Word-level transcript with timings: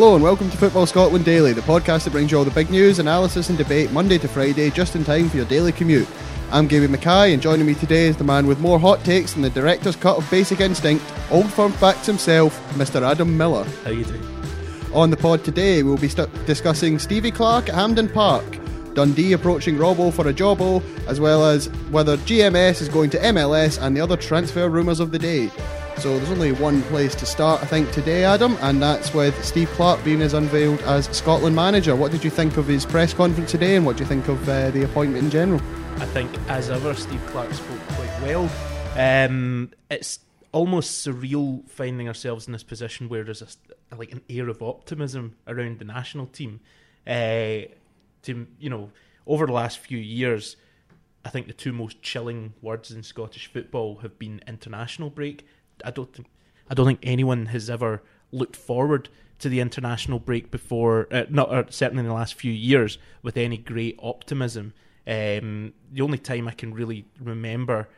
Hello 0.00 0.14
and 0.14 0.24
welcome 0.24 0.48
to 0.48 0.56
Football 0.56 0.86
Scotland 0.86 1.26
Daily, 1.26 1.52
the 1.52 1.60
podcast 1.60 2.04
that 2.04 2.12
brings 2.12 2.30
you 2.32 2.38
all 2.38 2.44
the 2.46 2.50
big 2.50 2.70
news, 2.70 3.00
analysis, 3.00 3.50
and 3.50 3.58
debate 3.58 3.92
Monday 3.92 4.16
to 4.16 4.28
Friday, 4.28 4.70
just 4.70 4.96
in 4.96 5.04
time 5.04 5.28
for 5.28 5.36
your 5.36 5.44
daily 5.44 5.72
commute. 5.72 6.08
I'm 6.50 6.66
Gaby 6.66 6.86
Mackay, 6.86 7.34
and 7.34 7.42
joining 7.42 7.66
me 7.66 7.74
today 7.74 8.06
is 8.06 8.16
the 8.16 8.24
man 8.24 8.46
with 8.46 8.60
more 8.60 8.80
hot 8.80 9.04
takes 9.04 9.34
than 9.34 9.42
the 9.42 9.50
director's 9.50 9.96
cut 9.96 10.16
of 10.16 10.30
Basic 10.30 10.60
Instinct, 10.60 11.04
old 11.30 11.52
firm 11.52 11.70
facts 11.72 12.06
himself, 12.06 12.58
Mr. 12.76 13.02
Adam 13.02 13.36
Miller. 13.36 13.64
How 13.64 13.90
are 13.90 13.92
you 13.92 14.04
doing? 14.04 14.26
On 14.94 15.10
the 15.10 15.18
pod 15.18 15.44
today, 15.44 15.82
we'll 15.82 15.98
be 15.98 16.08
st- 16.08 16.46
discussing 16.46 16.98
Stevie 16.98 17.30
Clarke 17.30 17.68
at 17.68 17.74
Hampden 17.74 18.08
Park, 18.08 18.58
Dundee 18.94 19.34
approaching 19.34 19.76
Robbo 19.76 20.10
for 20.14 20.26
a 20.28 20.32
jobbo, 20.32 20.82
as 21.08 21.20
well 21.20 21.44
as 21.44 21.66
whether 21.90 22.16
GMS 22.16 22.80
is 22.80 22.88
going 22.88 23.10
to 23.10 23.18
MLS 23.18 23.78
and 23.78 23.94
the 23.94 24.00
other 24.00 24.16
transfer 24.16 24.66
rumours 24.70 24.98
of 24.98 25.12
the 25.12 25.18
day. 25.18 25.50
So 26.00 26.16
there's 26.16 26.30
only 26.30 26.52
one 26.52 26.80
place 26.84 27.14
to 27.16 27.26
start, 27.26 27.62
I 27.62 27.66
think, 27.66 27.92
today, 27.92 28.24
Adam, 28.24 28.56
and 28.62 28.80
that's 28.80 29.12
with 29.12 29.44
Steve 29.44 29.68
Clarke 29.72 30.02
being 30.02 30.22
as 30.22 30.32
unveiled 30.32 30.80
as 30.82 31.14
Scotland 31.14 31.54
manager. 31.54 31.94
What 31.94 32.10
did 32.10 32.24
you 32.24 32.30
think 32.30 32.56
of 32.56 32.66
his 32.66 32.86
press 32.86 33.12
conference 33.12 33.50
today, 33.50 33.76
and 33.76 33.84
what 33.84 33.98
do 33.98 34.04
you 34.04 34.08
think 34.08 34.26
of 34.26 34.48
uh, 34.48 34.70
the 34.70 34.82
appointment 34.82 35.24
in 35.24 35.30
general? 35.30 35.60
I 35.98 36.06
think, 36.06 36.34
as 36.48 36.70
ever, 36.70 36.94
Steve 36.94 37.20
Clarke 37.26 37.52
spoke 37.52 37.78
quite 37.88 38.22
well. 38.22 38.50
Um, 38.96 39.72
it's 39.90 40.20
almost 40.52 41.06
surreal 41.06 41.68
finding 41.68 42.08
ourselves 42.08 42.46
in 42.46 42.54
this 42.54 42.62
position 42.62 43.10
where 43.10 43.22
there's 43.22 43.42
a, 43.42 43.94
like 43.94 44.12
an 44.12 44.22
air 44.30 44.48
of 44.48 44.62
optimism 44.62 45.36
around 45.46 45.80
the 45.80 45.84
national 45.84 46.28
team. 46.28 46.60
Uh, 47.06 47.68
to 48.22 48.46
you 48.58 48.70
know, 48.70 48.90
over 49.26 49.44
the 49.44 49.52
last 49.52 49.80
few 49.80 49.98
years, 49.98 50.56
I 51.26 51.28
think 51.28 51.46
the 51.46 51.52
two 51.52 51.74
most 51.74 52.00
chilling 52.00 52.54
words 52.62 52.90
in 52.90 53.02
Scottish 53.02 53.52
football 53.52 53.96
have 53.96 54.18
been 54.18 54.40
international 54.46 55.10
break 55.10 55.46
I 55.84 55.90
don't 55.90 56.12
think 56.12 56.28
I 56.68 56.74
don't 56.74 56.86
think 56.86 57.00
anyone 57.02 57.46
has 57.46 57.68
ever 57.68 58.02
looked 58.32 58.56
forward 58.56 59.08
to 59.40 59.48
the 59.48 59.60
international 59.60 60.18
break 60.18 60.50
before, 60.50 61.08
uh, 61.10 61.24
not 61.28 61.50
or 61.50 61.66
certainly 61.70 62.00
in 62.00 62.06
the 62.06 62.14
last 62.14 62.34
few 62.34 62.52
years, 62.52 62.98
with 63.22 63.36
any 63.36 63.56
great 63.56 63.98
optimism. 64.02 64.74
Um, 65.06 65.72
the 65.90 66.02
only 66.02 66.18
time 66.18 66.46
I 66.46 66.52
can 66.52 66.72
really 66.74 67.06
remember 67.18 67.88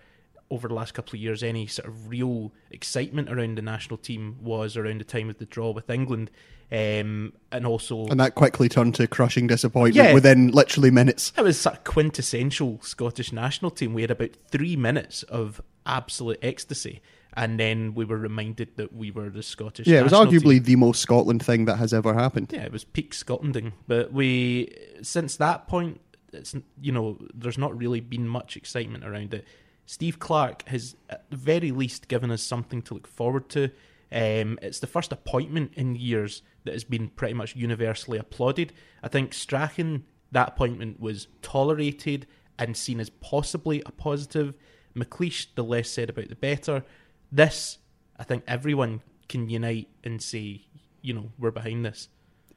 over 0.51 0.69
the 0.69 0.75
last 0.75 0.93
couple 0.93 1.17
of 1.17 1.21
years 1.21 1.43
any 1.43 1.67
sort 1.67 1.89
of 1.89 2.09
real 2.09 2.53
excitement 2.71 3.31
around 3.31 3.57
the 3.57 3.63
national 3.63 3.97
team 3.97 4.37
was 4.43 4.77
around 4.77 5.01
the 5.01 5.05
time 5.05 5.31
of 5.31 5.39
the 5.39 5.47
draw 5.47 5.71
with 5.71 5.89
England. 5.89 6.31
Um, 6.71 7.35
and 7.51 7.67
also, 7.67 8.07
and 8.07 8.21
that 8.21 8.35
quickly 8.35 8.69
turned 8.69 8.95
to 8.95 9.07
crushing 9.07 9.47
disappointment 9.47 10.09
yeah, 10.09 10.15
within 10.15 10.53
literally 10.53 10.91
minutes. 10.91 11.33
It 11.37 11.43
was 11.43 11.61
sort 11.61 11.77
of 11.77 11.85
quintessential 11.85 12.79
Scottish 12.81 13.31
national 13.31 13.71
team. 13.73 13.93
We 13.93 14.03
had 14.03 14.11
about 14.11 14.31
three 14.49 14.77
minutes 14.77 15.23
of 15.25 15.61
absolute 15.85 16.39
ecstasy, 16.41 17.03
and 17.35 17.59
then 17.59 17.95
we 17.95 18.05
were 18.05 18.19
reminded 18.19 18.77
that 18.77 18.95
we 18.95 19.11
were 19.11 19.31
the 19.31 19.43
Scottish. 19.43 19.87
Yeah, 19.87 20.01
it 20.01 20.05
was 20.05 20.13
arguably 20.13 20.57
team. 20.57 20.65
the 20.65 20.77
most 20.77 21.01
Scotland 21.01 21.45
thing 21.45 21.65
that 21.65 21.77
has 21.77 21.93
ever 21.95 22.15
happened. 22.15 22.51
Yeah, 22.53 22.63
it 22.63 22.73
was 22.73 22.85
peak 22.85 23.13
Scotlanding. 23.15 23.73
But 23.87 24.13
we, 24.13 24.75
since 25.03 25.37
that 25.37 25.67
point, 25.67 26.01
it's 26.33 26.55
you 26.81 26.93
know, 26.93 27.19
there's 27.35 27.59
not 27.59 27.77
really 27.77 28.01
been 28.01 28.29
much 28.29 28.57
excitement 28.57 29.05
around 29.05 29.35
it. 29.35 29.47
Steve 29.87 30.19
Clarke 30.19 30.67
has, 30.69 30.97
at 31.11 31.29
the 31.31 31.37
very 31.37 31.71
least, 31.71 32.09
given 32.09 32.31
us 32.31 32.43
something 32.43 32.83
to 32.83 32.95
look 32.95 33.07
forward 33.07 33.49
to. 33.51 33.65
Um, 34.11 34.59
it's 34.61 34.81
the 34.81 34.87
first 34.87 35.11
appointment 35.11 35.73
in 35.75 35.97
years 35.97 36.43
that 36.65 36.75
has 36.75 36.85
been 36.85 37.09
pretty 37.09 37.35
much 37.35 37.57
universally 37.57 38.19
applauded. 38.19 38.73
I 39.03 39.09
think 39.09 39.33
Strachan, 39.33 40.05
that 40.31 40.49
appointment 40.49 41.01
was 41.01 41.29
tolerated 41.41 42.27
and 42.59 42.77
seen 42.77 43.01
as 43.01 43.11
possibly 43.11 43.83
a 43.87 43.91
positive. 43.91 44.55
McLeish, 44.95 45.47
the 45.55 45.65
less 45.65 45.89
said 45.89 46.11
about 46.11 46.29
the 46.29 46.37
better. 46.37 46.85
This, 47.33 47.79
I 48.19 48.25
think 48.25 48.45
everyone 48.47 49.01
can 49.29 49.49
unite 49.49 49.89
and 50.05 50.23
say, 50.23 50.67
you 51.01 51.15
know, 51.15 51.33
we're 51.39 51.51
behind 51.51 51.85
this. 51.85 52.09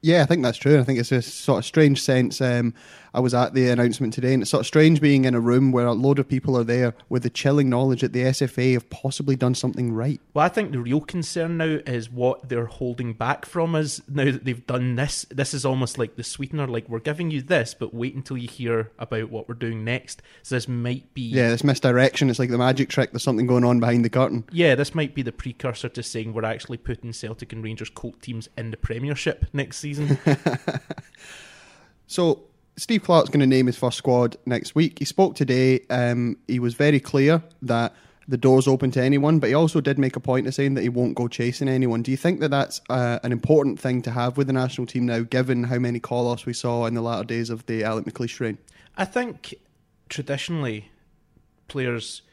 Yeah, 0.01 0.21
I 0.21 0.25
think 0.25 0.43
that's 0.43 0.57
true. 0.57 0.79
I 0.79 0.83
think 0.83 0.99
it's 0.99 1.11
a 1.11 1.21
sort 1.21 1.59
of 1.59 1.65
strange 1.65 1.99
sense. 2.03 2.39
Um, 2.39 2.75
I 3.15 3.19
was 3.21 3.33
at 3.33 3.53
the 3.53 3.69
announcement 3.69 4.13
today, 4.13 4.33
and 4.33 4.43
it's 4.43 4.51
sort 4.51 4.59
of 4.59 4.67
strange 4.67 4.99
being 4.99 5.23
in 5.23 5.33
a 5.33 5.39
room 5.39 5.71
where 5.71 5.85
a 5.85 5.93
load 5.93 6.19
of 6.19 6.27
people 6.27 6.57
are 6.57 6.65
there 6.65 6.93
with 7.07 7.23
the 7.23 7.29
chilling 7.29 7.69
knowledge 7.69 8.01
that 8.01 8.11
the 8.11 8.23
SFA 8.23 8.73
have 8.73 8.89
possibly 8.89 9.37
done 9.37 9.55
something 9.55 9.93
right. 9.93 10.19
Well, 10.33 10.45
I 10.45 10.49
think 10.49 10.73
the 10.73 10.79
real 10.79 10.99
concern 10.99 11.55
now 11.55 11.79
is 11.85 12.11
what 12.11 12.49
they're 12.49 12.65
holding 12.65 13.13
back 13.13 13.45
from 13.45 13.73
us 13.73 14.01
now 14.09 14.25
that 14.25 14.43
they've 14.43 14.67
done 14.67 14.95
this. 14.97 15.25
This 15.29 15.53
is 15.53 15.65
almost 15.65 15.97
like 15.97 16.17
the 16.17 16.25
sweetener, 16.25 16.67
like 16.67 16.89
we're 16.89 16.99
giving 16.99 17.31
you 17.31 17.41
this, 17.41 17.73
but 17.73 17.93
wait 17.93 18.15
until 18.15 18.37
you 18.37 18.49
hear 18.49 18.91
about 18.99 19.29
what 19.29 19.47
we're 19.47 19.55
doing 19.55 19.85
next. 19.85 20.21
So 20.43 20.55
this 20.55 20.67
might 20.67 21.13
be 21.13 21.21
yeah, 21.21 21.51
this 21.51 21.63
misdirection. 21.63 22.29
It's 22.29 22.39
like 22.39 22.49
the 22.49 22.57
magic 22.57 22.89
trick. 22.89 23.13
There's 23.13 23.23
something 23.23 23.47
going 23.47 23.63
on 23.63 23.79
behind 23.79 24.03
the 24.03 24.09
curtain. 24.09 24.43
Yeah, 24.51 24.75
this 24.75 24.93
might 24.93 25.15
be 25.15 25.21
the 25.21 25.31
precursor 25.31 25.87
to 25.87 26.03
saying 26.03 26.33
we're 26.33 26.43
actually 26.43 26.77
putting 26.77 27.13
Celtic 27.13 27.53
and 27.53 27.63
Rangers 27.63 27.89
Colt 27.89 28.21
teams 28.21 28.49
in 28.57 28.71
the 28.71 28.77
Premiership 28.77 29.45
next 29.53 29.77
season. 29.77 30.17
so 32.07 32.43
Steve 32.77 33.03
Clarke's 33.03 33.29
going 33.29 33.39
to 33.39 33.47
name 33.47 33.67
his 33.67 33.77
first 33.77 33.97
squad 33.97 34.37
next 34.45 34.75
week. 34.75 34.99
He 34.99 35.05
spoke 35.05 35.35
today. 35.35 35.81
Um, 35.89 36.37
he 36.47 36.59
was 36.59 36.73
very 36.73 36.99
clear 36.99 37.41
that 37.61 37.93
the 38.27 38.37
door's 38.37 38.67
open 38.67 38.91
to 38.91 39.01
anyone, 39.01 39.39
but 39.39 39.49
he 39.49 39.53
also 39.53 39.79
did 39.79 39.99
make 39.99 40.15
a 40.15 40.19
point 40.19 40.47
of 40.47 40.53
saying 40.53 40.73
that 40.73 40.81
he 40.81 40.89
won't 40.89 41.15
go 41.15 41.27
chasing 41.27 41.69
anyone. 41.69 42.01
Do 42.01 42.11
you 42.11 42.17
think 42.17 42.39
that 42.39 42.49
that's 42.49 42.81
uh, 42.89 43.19
an 43.23 43.31
important 43.31 43.79
thing 43.79 44.01
to 44.01 44.11
have 44.11 44.35
with 44.35 44.47
the 44.47 44.53
national 44.53 44.87
team 44.87 45.05
now, 45.05 45.21
given 45.21 45.65
how 45.65 45.77
many 45.77 45.99
call-offs 45.99 46.45
we 46.45 46.53
saw 46.53 46.85
in 46.85 46.95
the 46.95 47.01
latter 47.01 47.23
days 47.23 47.49
of 47.49 47.65
the 47.67 47.83
Alex 47.83 48.09
McLeish 48.11 48.39
reign? 48.39 48.57
I 48.97 49.05
think 49.05 49.55
traditionally 50.09 50.89
players 51.67 52.23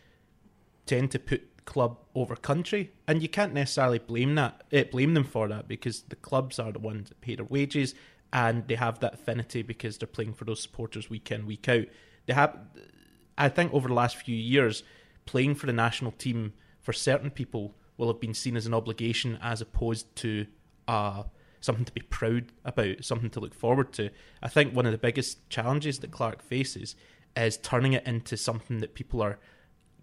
tend 0.86 1.10
to 1.12 1.18
put 1.18 1.64
club 1.66 1.98
over 2.14 2.34
country, 2.34 2.90
and 3.06 3.22
you 3.22 3.28
can't 3.28 3.52
necessarily 3.52 3.98
blame 3.98 4.34
that 4.34 4.62
eh, 4.72 4.84
blame 4.84 5.14
them 5.14 5.24
for 5.24 5.46
that 5.48 5.68
because 5.68 6.02
the 6.02 6.16
clubs 6.16 6.58
are 6.58 6.72
the 6.72 6.78
ones 6.78 7.10
that 7.10 7.20
pay 7.20 7.36
their 7.36 7.44
wages 7.44 7.94
and 8.32 8.66
they 8.66 8.76
have 8.76 9.00
that 9.00 9.14
affinity 9.14 9.62
because 9.62 9.98
they're 9.98 10.06
playing 10.06 10.34
for 10.34 10.44
those 10.44 10.60
supporters 10.60 11.10
week 11.10 11.30
in 11.30 11.46
week 11.46 11.68
out. 11.68 11.84
They 12.26 12.32
have, 12.32 12.56
I 13.36 13.48
think, 13.48 13.72
over 13.74 13.88
the 13.88 13.94
last 13.94 14.16
few 14.16 14.36
years, 14.36 14.82
playing 15.26 15.56
for 15.56 15.66
the 15.66 15.72
national 15.72 16.12
team 16.12 16.54
for 16.80 16.92
certain 16.92 17.30
people 17.30 17.74
will 17.96 18.08
have 18.08 18.20
been 18.20 18.34
seen 18.34 18.56
as 18.56 18.66
an 18.66 18.74
obligation 18.74 19.38
as 19.42 19.60
opposed 19.60 20.14
to 20.16 20.46
uh, 20.88 21.24
something 21.60 21.84
to 21.84 21.92
be 21.92 22.00
proud 22.00 22.46
about, 22.64 23.04
something 23.04 23.30
to 23.30 23.40
look 23.40 23.54
forward 23.54 23.92
to. 23.92 24.10
I 24.42 24.48
think 24.48 24.74
one 24.74 24.86
of 24.86 24.92
the 24.92 24.98
biggest 24.98 25.48
challenges 25.50 26.00
that 26.00 26.10
Clarke 26.10 26.42
faces 26.42 26.96
is 27.36 27.56
turning 27.58 27.92
it 27.92 28.06
into 28.06 28.36
something 28.36 28.78
that 28.78 28.94
people 28.94 29.22
are 29.22 29.38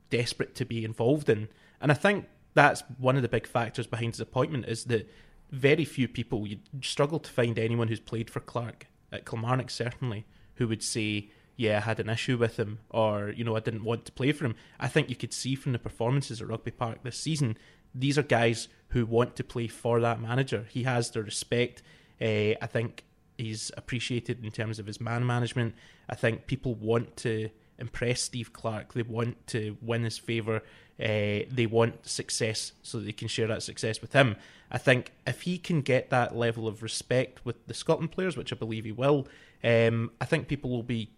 desperate 0.09 0.55
to 0.55 0.65
be 0.65 0.85
involved 0.85 1.29
in. 1.29 1.49
And 1.81 1.91
I 1.91 1.95
think 1.95 2.25
that's 2.53 2.83
one 2.97 3.15
of 3.15 3.21
the 3.21 3.27
big 3.27 3.47
factors 3.47 3.87
behind 3.87 4.13
his 4.13 4.19
appointment 4.19 4.65
is 4.65 4.85
that 4.85 5.09
very 5.51 5.85
few 5.85 6.07
people, 6.07 6.47
you 6.47 6.59
struggle 6.81 7.19
to 7.19 7.31
find 7.31 7.57
anyone 7.57 7.87
who's 7.87 7.99
played 7.99 8.29
for 8.29 8.39
Clarke, 8.39 8.87
at 9.11 9.25
Kilmarnock 9.25 9.69
certainly, 9.69 10.25
who 10.55 10.67
would 10.67 10.83
say, 10.83 11.31
yeah, 11.55 11.77
I 11.77 11.81
had 11.81 11.99
an 11.99 12.09
issue 12.09 12.37
with 12.37 12.57
him, 12.57 12.79
or, 12.89 13.33
you 13.35 13.43
know, 13.43 13.55
I 13.55 13.59
didn't 13.59 13.83
want 13.83 14.05
to 14.05 14.11
play 14.11 14.31
for 14.31 14.45
him. 14.45 14.55
I 14.79 14.87
think 14.87 15.09
you 15.09 15.15
could 15.15 15.33
see 15.33 15.55
from 15.55 15.73
the 15.73 15.79
performances 15.79 16.41
at 16.41 16.47
Rugby 16.47 16.71
Park 16.71 17.03
this 17.03 17.17
season, 17.17 17.57
these 17.93 18.17
are 18.17 18.23
guys 18.23 18.67
who 18.89 19.05
want 19.05 19.35
to 19.35 19.43
play 19.43 19.67
for 19.67 19.99
that 19.99 20.21
manager. 20.21 20.67
He 20.69 20.83
has 20.83 21.11
their 21.11 21.23
respect. 21.23 21.81
Uh, 22.21 22.55
I 22.61 22.67
think 22.67 23.03
he's 23.37 23.71
appreciated 23.75 24.43
in 24.43 24.51
terms 24.51 24.79
of 24.79 24.85
his 24.85 25.01
man 25.01 25.25
management. 25.25 25.75
I 26.07 26.15
think 26.15 26.47
people 26.47 26.75
want 26.75 27.17
to 27.17 27.49
impress 27.79 28.21
Steve 28.21 28.53
Clarke. 28.53 28.93
They 28.93 29.01
want 29.01 29.47
to 29.47 29.77
win 29.81 30.03
his 30.03 30.17
favour. 30.17 30.63
Uh, 30.99 31.47
they 31.49 31.65
want 31.65 32.05
success 32.05 32.73
so 32.83 32.99
they 32.99 33.13
can 33.13 33.27
share 33.27 33.47
that 33.47 33.63
success 33.63 34.01
with 34.01 34.13
him. 34.13 34.35
I 34.69 34.77
think 34.77 35.13
if 35.25 35.43
he 35.43 35.57
can 35.57 35.81
get 35.81 36.09
that 36.09 36.35
level 36.35 36.67
of 36.67 36.83
respect 36.83 37.45
with 37.45 37.65
the 37.67 37.73
Scotland 37.73 38.11
players, 38.11 38.35
which 38.35 38.51
I 38.51 38.55
believe 38.55 38.85
he 38.85 38.91
will, 38.91 39.27
um, 39.63 40.11
I 40.19 40.25
think 40.25 40.47
people 40.47 40.69
will 40.69 40.83
be. 40.83 41.11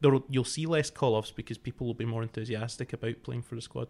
You'll 0.00 0.44
see 0.44 0.64
less 0.64 0.90
call 0.90 1.16
offs 1.16 1.32
because 1.32 1.58
people 1.58 1.88
will 1.88 1.94
be 1.94 2.04
more 2.04 2.22
enthusiastic 2.22 2.92
about 2.92 3.24
playing 3.24 3.42
for 3.42 3.56
the 3.56 3.60
squad. 3.60 3.88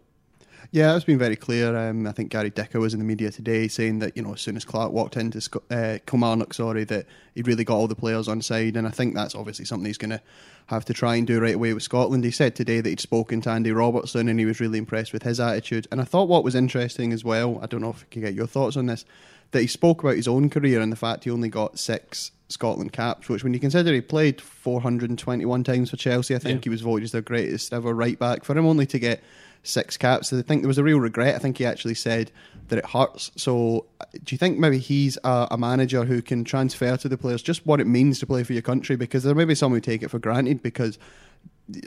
Yeah, 0.71 0.95
it's 0.95 1.05
been 1.05 1.17
very 1.17 1.37
clear. 1.37 1.75
Um, 1.77 2.05
I 2.07 2.11
think 2.11 2.29
Gary 2.29 2.49
Dicker 2.49 2.79
was 2.79 2.93
in 2.93 2.99
the 2.99 3.05
media 3.05 3.31
today 3.31 3.67
saying 3.67 3.99
that 3.99 4.17
you 4.17 4.23
know 4.23 4.33
as 4.33 4.41
soon 4.41 4.57
as 4.57 4.65
Clarke 4.65 4.91
walked 4.91 5.15
into 5.15 5.39
uh, 5.71 5.99
Kilmarnock, 6.05 6.53
sorry, 6.53 6.83
that 6.85 7.05
he'd 7.35 7.47
really 7.47 7.63
got 7.63 7.77
all 7.77 7.87
the 7.87 7.95
players 7.95 8.27
on 8.27 8.41
side, 8.41 8.75
and 8.75 8.85
I 8.85 8.91
think 8.91 9.15
that's 9.15 9.33
obviously 9.33 9.65
something 9.65 9.85
he's 9.85 9.97
going 9.97 10.11
to 10.11 10.21
have 10.67 10.83
to 10.85 10.93
try 10.93 11.15
and 11.15 11.25
do 11.25 11.39
right 11.39 11.55
away 11.55 11.73
with 11.73 11.83
Scotland. 11.83 12.23
He 12.23 12.31
said 12.31 12.55
today 12.55 12.81
that 12.81 12.89
he'd 12.89 12.99
spoken 12.99 13.41
to 13.41 13.49
Andy 13.49 13.71
Robertson 13.71 14.27
and 14.27 14.39
he 14.39 14.45
was 14.45 14.59
really 14.59 14.77
impressed 14.77 15.13
with 15.13 15.23
his 15.23 15.39
attitude. 15.39 15.87
And 15.91 16.01
I 16.01 16.03
thought 16.03 16.27
what 16.27 16.43
was 16.43 16.55
interesting 16.55 17.13
as 17.13 17.23
well, 17.23 17.59
I 17.61 17.67
don't 17.67 17.81
know 17.81 17.91
if 17.91 18.03
I 18.03 18.11
can 18.11 18.21
get 18.21 18.33
your 18.33 18.47
thoughts 18.47 18.75
on 18.75 18.85
this, 18.85 19.05
that 19.51 19.61
he 19.61 19.67
spoke 19.67 20.03
about 20.03 20.17
his 20.17 20.27
own 20.27 20.49
career 20.49 20.81
and 20.81 20.91
the 20.91 20.97
fact 20.97 21.23
he 21.23 21.31
only 21.31 21.47
got 21.47 21.79
six 21.79 22.31
Scotland 22.49 22.91
caps, 22.91 23.29
which 23.29 23.43
when 23.43 23.53
you 23.53 23.61
consider 23.61 23.93
he 23.93 24.01
played 24.01 24.41
421 24.41 25.63
times 25.63 25.89
for 25.89 25.97
Chelsea, 25.97 26.35
I 26.35 26.39
think 26.39 26.61
yeah. 26.61 26.63
he 26.65 26.69
was 26.69 26.81
voted 26.81 27.05
as 27.05 27.11
their 27.13 27.21
greatest 27.21 27.73
ever 27.73 27.93
right 27.93 28.19
back. 28.19 28.43
For 28.43 28.57
him 28.57 28.65
only 28.65 28.85
to 28.87 28.99
get 28.99 29.23
six 29.67 29.97
caps. 29.97 30.29
So 30.29 30.39
I 30.39 30.41
think 30.41 30.61
there 30.61 30.67
was 30.67 30.77
a 30.77 30.83
real 30.83 30.99
regret. 30.99 31.35
I 31.35 31.39
think 31.39 31.57
he 31.57 31.65
actually 31.65 31.95
said 31.95 32.31
that 32.69 32.79
it 32.79 32.85
hurts. 32.85 33.31
So, 33.35 33.85
uh, 34.01 34.05
do 34.23 34.33
you 34.33 34.37
think 34.37 34.57
maybe 34.57 34.77
he's 34.77 35.17
a, 35.23 35.47
a, 35.51 35.57
manager 35.57 36.03
who 36.03 36.21
can 36.21 36.43
transfer 36.43 36.97
to 36.97 37.09
the 37.09 37.17
players 37.17 37.41
just 37.41 37.65
what 37.65 37.79
it 37.79 37.87
means 37.87 38.19
to 38.19 38.25
play 38.25 38.43
for 38.43 38.53
your 38.53 38.61
country? 38.61 38.95
Because 38.95 39.23
there 39.23 39.35
may 39.35 39.45
be 39.45 39.55
some 39.55 39.71
who 39.71 39.79
take 39.79 40.03
it 40.03 40.09
for 40.09 40.19
granted 40.19 40.61
because 40.61 40.99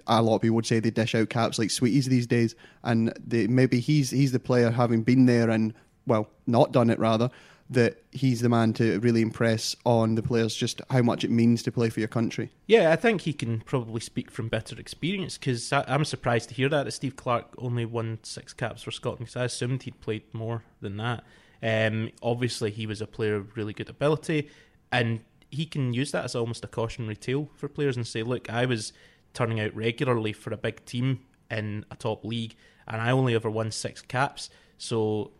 a 0.06 0.22
lot 0.22 0.36
of 0.36 0.42
people 0.42 0.56
would 0.56 0.66
say 0.66 0.80
they 0.80 0.90
dish 0.90 1.14
out 1.14 1.30
caps 1.30 1.58
like 1.58 1.70
sweeties 1.70 2.06
these 2.06 2.26
days, 2.26 2.54
and 2.82 3.12
they, 3.26 3.46
maybe 3.46 3.80
he's 3.80 4.10
he's 4.10 4.32
the 4.32 4.40
player 4.40 4.70
having 4.70 5.02
been 5.02 5.26
there 5.26 5.50
and 5.50 5.74
well 6.06 6.28
not 6.46 6.72
done 6.72 6.90
it 6.90 6.98
rather 6.98 7.30
that 7.70 8.02
he's 8.10 8.40
the 8.40 8.48
man 8.48 8.72
to 8.72 8.98
really 8.98 9.22
impress 9.22 9.76
on 9.86 10.16
the 10.16 10.22
players 10.22 10.56
just 10.56 10.82
how 10.90 11.02
much 11.02 11.22
it 11.22 11.30
means 11.30 11.62
to 11.62 11.70
play 11.70 11.88
for 11.88 12.00
your 12.00 12.08
country. 12.08 12.50
Yeah, 12.66 12.90
I 12.90 12.96
think 12.96 13.20
he 13.20 13.32
can 13.32 13.60
probably 13.60 14.00
speak 14.00 14.28
from 14.30 14.48
better 14.48 14.78
experience 14.78 15.38
because 15.38 15.72
I'm 15.72 16.04
surprised 16.04 16.48
to 16.48 16.54
hear 16.56 16.68
that, 16.68 16.84
that 16.84 16.92
Steve 16.92 17.14
Clarke 17.14 17.54
only 17.58 17.84
won 17.84 18.18
six 18.24 18.52
caps 18.52 18.82
for 18.82 18.90
Scotland 18.90 19.26
because 19.26 19.36
I 19.36 19.44
assumed 19.44 19.84
he'd 19.84 20.00
played 20.00 20.22
more 20.34 20.64
than 20.80 20.96
that. 20.96 21.22
Um, 21.62 22.10
obviously, 22.22 22.72
he 22.72 22.86
was 22.86 23.00
a 23.00 23.06
player 23.06 23.36
of 23.36 23.56
really 23.56 23.72
good 23.72 23.88
ability, 23.88 24.50
and 24.90 25.20
he 25.50 25.64
can 25.64 25.94
use 25.94 26.10
that 26.10 26.24
as 26.24 26.34
almost 26.34 26.64
a 26.64 26.68
cautionary 26.68 27.16
tale 27.16 27.50
for 27.54 27.68
players 27.68 27.96
and 27.96 28.06
say, 28.06 28.24
look, 28.24 28.50
I 28.50 28.66
was 28.66 28.92
turning 29.32 29.60
out 29.60 29.74
regularly 29.76 30.32
for 30.32 30.52
a 30.52 30.56
big 30.56 30.84
team 30.86 31.20
in 31.50 31.84
a 31.90 31.96
top 31.96 32.24
league, 32.24 32.56
and 32.88 33.00
I 33.00 33.10
only 33.10 33.36
ever 33.36 33.48
won 33.48 33.70
six 33.70 34.02
caps. 34.02 34.50
So 34.78 35.30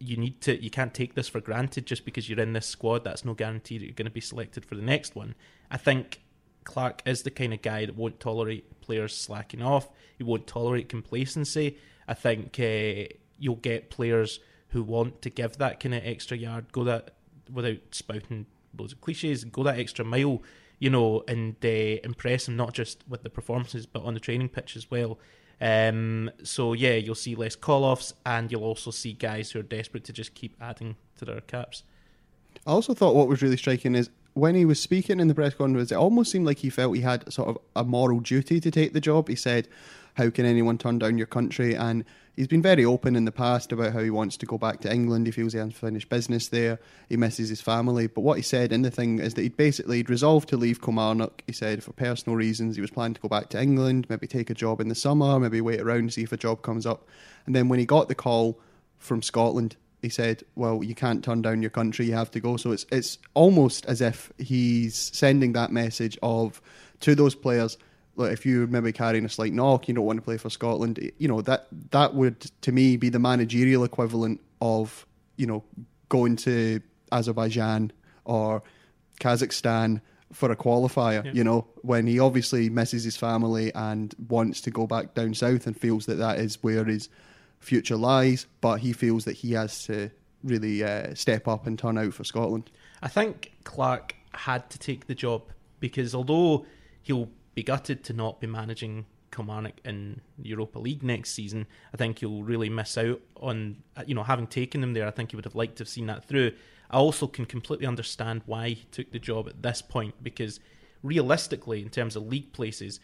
you 0.00 0.16
need 0.16 0.40
to 0.40 0.62
you 0.62 0.70
can't 0.70 0.94
take 0.94 1.14
this 1.14 1.28
for 1.28 1.40
granted 1.40 1.86
just 1.86 2.04
because 2.04 2.28
you're 2.28 2.40
in 2.40 2.54
this 2.54 2.66
squad. 2.66 3.04
That's 3.04 3.24
no 3.24 3.34
guarantee 3.34 3.78
that 3.78 3.84
you're 3.84 3.94
going 3.94 4.06
to 4.06 4.10
be 4.10 4.20
selected 4.20 4.64
for 4.64 4.74
the 4.74 4.82
next 4.82 5.14
one. 5.14 5.34
I 5.70 5.76
think 5.76 6.22
Clarke 6.64 7.02
is 7.04 7.22
the 7.22 7.30
kind 7.30 7.52
of 7.52 7.62
guy 7.62 7.84
that 7.86 7.96
won't 7.96 8.18
tolerate 8.18 8.80
players 8.80 9.16
slacking 9.16 9.62
off. 9.62 9.88
He 10.16 10.24
won't 10.24 10.46
tolerate 10.46 10.88
complacency. 10.88 11.78
I 12.08 12.14
think 12.14 12.58
uh, 12.58 13.14
you'll 13.38 13.56
get 13.56 13.90
players 13.90 14.40
who 14.68 14.82
want 14.82 15.22
to 15.22 15.30
give 15.30 15.58
that 15.58 15.80
kind 15.80 15.94
of 15.94 16.02
extra 16.04 16.36
yard, 16.36 16.72
go 16.72 16.84
that 16.84 17.14
without 17.52 17.78
spouting 17.90 18.46
loads 18.78 18.92
of 18.92 19.00
cliches, 19.00 19.44
go 19.44 19.62
that 19.64 19.78
extra 19.78 20.04
mile, 20.04 20.42
you 20.78 20.90
know, 20.90 21.24
and 21.28 21.56
uh, 21.64 21.68
impress 21.68 22.46
them 22.46 22.56
not 22.56 22.72
just 22.72 23.04
with 23.08 23.22
the 23.22 23.30
performances 23.30 23.84
but 23.86 24.02
on 24.02 24.14
the 24.14 24.20
training 24.20 24.48
pitch 24.48 24.76
as 24.76 24.90
well. 24.90 25.18
Um, 25.60 26.30
so 26.42 26.72
yeah, 26.72 26.94
you'll 26.94 27.14
see 27.14 27.34
less 27.34 27.56
call-offs, 27.56 28.14
and 28.24 28.50
you'll 28.50 28.64
also 28.64 28.90
see 28.90 29.12
guys 29.12 29.50
who 29.50 29.60
are 29.60 29.64
desperate 29.64 30.04
to 30.04 30.12
just 30.12 30.34
keep 30.34 30.56
adding 30.60 30.96
to 31.18 31.24
their 31.24 31.40
caps. 31.42 31.82
I 32.66 32.70
also 32.70 32.94
thought 32.94 33.14
what 33.14 33.28
was 33.28 33.42
really 33.42 33.56
striking 33.56 33.94
is 33.94 34.10
when 34.34 34.54
he 34.54 34.64
was 34.64 34.80
speaking 34.80 35.20
in 35.20 35.28
the 35.28 35.34
press 35.34 35.54
conference, 35.54 35.92
it 35.92 35.96
almost 35.96 36.30
seemed 36.30 36.46
like 36.46 36.58
he 36.58 36.70
felt 36.70 36.96
he 36.96 37.02
had 37.02 37.30
sort 37.32 37.48
of 37.48 37.58
a 37.76 37.84
moral 37.84 38.20
duty 38.20 38.60
to 38.60 38.70
take 38.70 38.92
the 38.92 39.00
job. 39.00 39.28
He 39.28 39.36
said, 39.36 39.68
"How 40.14 40.30
can 40.30 40.46
anyone 40.46 40.78
turn 40.78 40.98
down 40.98 41.18
your 41.18 41.26
country?" 41.26 41.74
and 41.74 42.04
he's 42.40 42.48
been 42.48 42.62
very 42.62 42.86
open 42.86 43.16
in 43.16 43.26
the 43.26 43.32
past 43.32 43.70
about 43.70 43.92
how 43.92 44.00
he 44.00 44.08
wants 44.08 44.38
to 44.38 44.46
go 44.46 44.56
back 44.56 44.80
to 44.80 44.90
England. 44.90 45.26
He 45.26 45.30
feels 45.30 45.52
he 45.52 45.58
has 45.58 45.74
finished 45.74 46.08
business 46.08 46.48
there. 46.48 46.78
He 47.10 47.18
misses 47.18 47.50
his 47.50 47.60
family. 47.60 48.06
But 48.06 48.22
what 48.22 48.38
he 48.38 48.42
said 48.42 48.72
in 48.72 48.80
the 48.80 48.90
thing 48.90 49.18
is 49.18 49.34
that 49.34 49.42
he'd 49.42 49.58
basically 49.58 49.98
he'd 49.98 50.08
resolved 50.08 50.48
to 50.48 50.56
leave 50.56 50.80
Kilmarnock. 50.80 51.42
He 51.46 51.52
said 51.52 51.84
for 51.84 51.92
personal 51.92 52.36
reasons 52.36 52.76
he 52.76 52.80
was 52.80 52.90
planning 52.90 53.12
to 53.12 53.20
go 53.20 53.28
back 53.28 53.50
to 53.50 53.60
England, 53.60 54.06
maybe 54.08 54.26
take 54.26 54.48
a 54.48 54.54
job 54.54 54.80
in 54.80 54.88
the 54.88 54.94
summer, 54.94 55.38
maybe 55.38 55.60
wait 55.60 55.82
around 55.82 56.06
to 56.06 56.12
see 56.12 56.22
if 56.22 56.32
a 56.32 56.38
job 56.38 56.62
comes 56.62 56.86
up. 56.86 57.06
And 57.44 57.54
then 57.54 57.68
when 57.68 57.78
he 57.78 57.84
got 57.84 58.08
the 58.08 58.14
call 58.14 58.58
from 58.96 59.20
Scotland, 59.20 59.76
he 60.00 60.08
said, 60.08 60.42
"Well, 60.54 60.82
you 60.82 60.94
can't 60.94 61.22
turn 61.22 61.42
down 61.42 61.60
your 61.60 61.70
country. 61.70 62.06
You 62.06 62.14
have 62.14 62.30
to 62.30 62.40
go." 62.40 62.56
So 62.56 62.72
it's 62.72 62.86
it's 62.90 63.18
almost 63.34 63.84
as 63.84 64.00
if 64.00 64.32
he's 64.38 64.96
sending 64.96 65.52
that 65.52 65.72
message 65.72 66.16
of 66.22 66.62
to 67.00 67.14
those 67.14 67.34
players 67.34 67.76
like 68.20 68.32
if 68.32 68.46
you're 68.46 68.66
maybe 68.66 68.92
carrying 68.92 69.24
a 69.24 69.28
slight 69.28 69.52
knock, 69.52 69.88
you 69.88 69.94
don't 69.94 70.04
want 70.04 70.18
to 70.18 70.22
play 70.22 70.36
for 70.36 70.50
Scotland. 70.50 70.98
You 71.18 71.28
know 71.28 71.40
that 71.42 71.66
that 71.90 72.14
would 72.14 72.40
to 72.62 72.72
me 72.72 72.96
be 72.96 73.08
the 73.08 73.18
managerial 73.18 73.84
equivalent 73.84 74.40
of 74.60 75.06
you 75.36 75.46
know 75.46 75.64
going 76.08 76.36
to 76.36 76.80
Azerbaijan 77.10 77.92
or 78.24 78.62
Kazakhstan 79.20 80.00
for 80.32 80.52
a 80.52 80.56
qualifier. 80.56 81.24
Yeah. 81.24 81.32
You 81.32 81.44
know 81.44 81.66
when 81.82 82.06
he 82.06 82.20
obviously 82.20 82.70
misses 82.70 83.04
his 83.04 83.16
family 83.16 83.74
and 83.74 84.14
wants 84.28 84.60
to 84.62 84.70
go 84.70 84.86
back 84.86 85.14
down 85.14 85.34
south 85.34 85.66
and 85.66 85.76
feels 85.76 86.06
that 86.06 86.18
that 86.18 86.38
is 86.38 86.62
where 86.62 86.84
his 86.84 87.08
future 87.58 87.96
lies, 87.96 88.46
but 88.60 88.80
he 88.80 88.92
feels 88.92 89.24
that 89.24 89.36
he 89.36 89.52
has 89.52 89.84
to 89.84 90.10
really 90.42 90.82
uh, 90.82 91.14
step 91.14 91.46
up 91.46 91.66
and 91.66 91.78
turn 91.78 91.98
out 91.98 92.14
for 92.14 92.24
Scotland. 92.24 92.70
I 93.02 93.08
think 93.08 93.52
Clarke 93.64 94.14
had 94.32 94.68
to 94.70 94.78
take 94.78 95.06
the 95.06 95.14
job 95.14 95.42
because 95.80 96.14
although 96.14 96.64
he'll 97.02 97.28
be 97.60 97.64
gutted 97.64 98.02
to 98.02 98.14
not 98.14 98.40
be 98.40 98.46
managing 98.46 99.04
Kilmarnock 99.30 99.80
in 99.84 100.22
Europa 100.42 100.78
League 100.78 101.02
next 101.02 101.32
season. 101.32 101.66
I 101.92 101.98
think 101.98 102.22
you'll 102.22 102.42
really 102.42 102.70
miss 102.70 102.96
out 102.96 103.20
on 103.36 103.82
you 104.06 104.14
know 104.14 104.22
having 104.22 104.46
taken 104.46 104.80
them 104.80 104.94
there. 104.94 105.06
I 105.06 105.10
think 105.10 105.30
you 105.32 105.36
would 105.36 105.44
have 105.44 105.54
liked 105.54 105.76
to 105.76 105.82
have 105.82 105.88
seen 105.88 106.06
that 106.06 106.24
through. 106.24 106.52
I 106.90 106.96
also 106.96 107.26
can 107.26 107.44
completely 107.44 107.86
understand 107.86 108.42
why 108.46 108.70
he 108.70 108.86
took 108.90 109.12
the 109.12 109.18
job 109.18 109.46
at 109.46 109.62
this 109.62 109.82
point 109.82 110.14
because 110.22 110.58
realistically, 111.02 111.82
in 111.82 111.90
terms 111.90 112.16
of 112.16 112.26
league 112.26 112.52
places, 112.54 112.98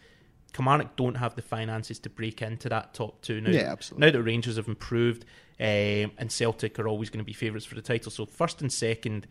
Kilmarnock 0.53 0.95
don't 0.95 1.17
have 1.17 1.35
the 1.35 1.43
finances 1.43 1.99
to 1.99 2.09
break 2.09 2.41
into 2.41 2.67
that 2.69 2.95
top 2.95 3.21
two 3.21 3.39
now. 3.39 3.51
Yeah, 3.51 3.71
absolutely. 3.71 4.07
Now 4.07 4.11
that 4.13 4.23
Rangers 4.23 4.57
have 4.57 4.67
improved 4.67 5.23
um, 5.59 6.11
and 6.17 6.31
Celtic 6.31 6.79
are 6.79 6.87
always 6.87 7.11
going 7.11 7.23
to 7.23 7.25
be 7.25 7.33
favourites 7.33 7.65
for 7.67 7.75
the 7.75 7.81
title, 7.83 8.11
so 8.11 8.25
first 8.25 8.61
and 8.61 8.73
second, 8.73 9.27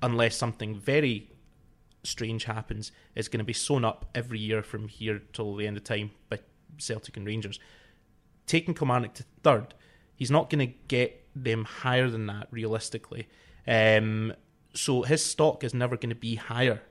unless 0.00 0.34
something 0.34 0.74
very 0.74 1.31
strange 2.04 2.44
happens 2.44 2.92
is 3.14 3.28
going 3.28 3.38
to 3.38 3.44
be 3.44 3.52
sewn 3.52 3.84
up 3.84 4.06
every 4.14 4.38
year 4.38 4.62
from 4.62 4.88
here 4.88 5.22
till 5.32 5.54
the 5.56 5.66
end 5.66 5.76
of 5.76 5.84
time 5.84 6.10
by 6.28 6.38
Celtic 6.78 7.16
and 7.16 7.26
Rangers. 7.26 7.60
Taking 8.46 8.74
Kilmarnock 8.74 9.14
to 9.14 9.24
third, 9.42 9.74
he's 10.14 10.30
not 10.30 10.50
going 10.50 10.66
to 10.66 10.74
get 10.88 11.24
them 11.34 11.64
higher 11.64 12.10
than 12.10 12.26
that 12.26 12.48
realistically. 12.50 13.28
Um, 13.66 14.34
so 14.74 15.02
his 15.02 15.24
stock 15.24 15.64
is 15.64 15.74
never 15.74 15.96
going 15.96 16.10
to 16.10 16.16
be 16.16 16.36
higher 16.36 16.82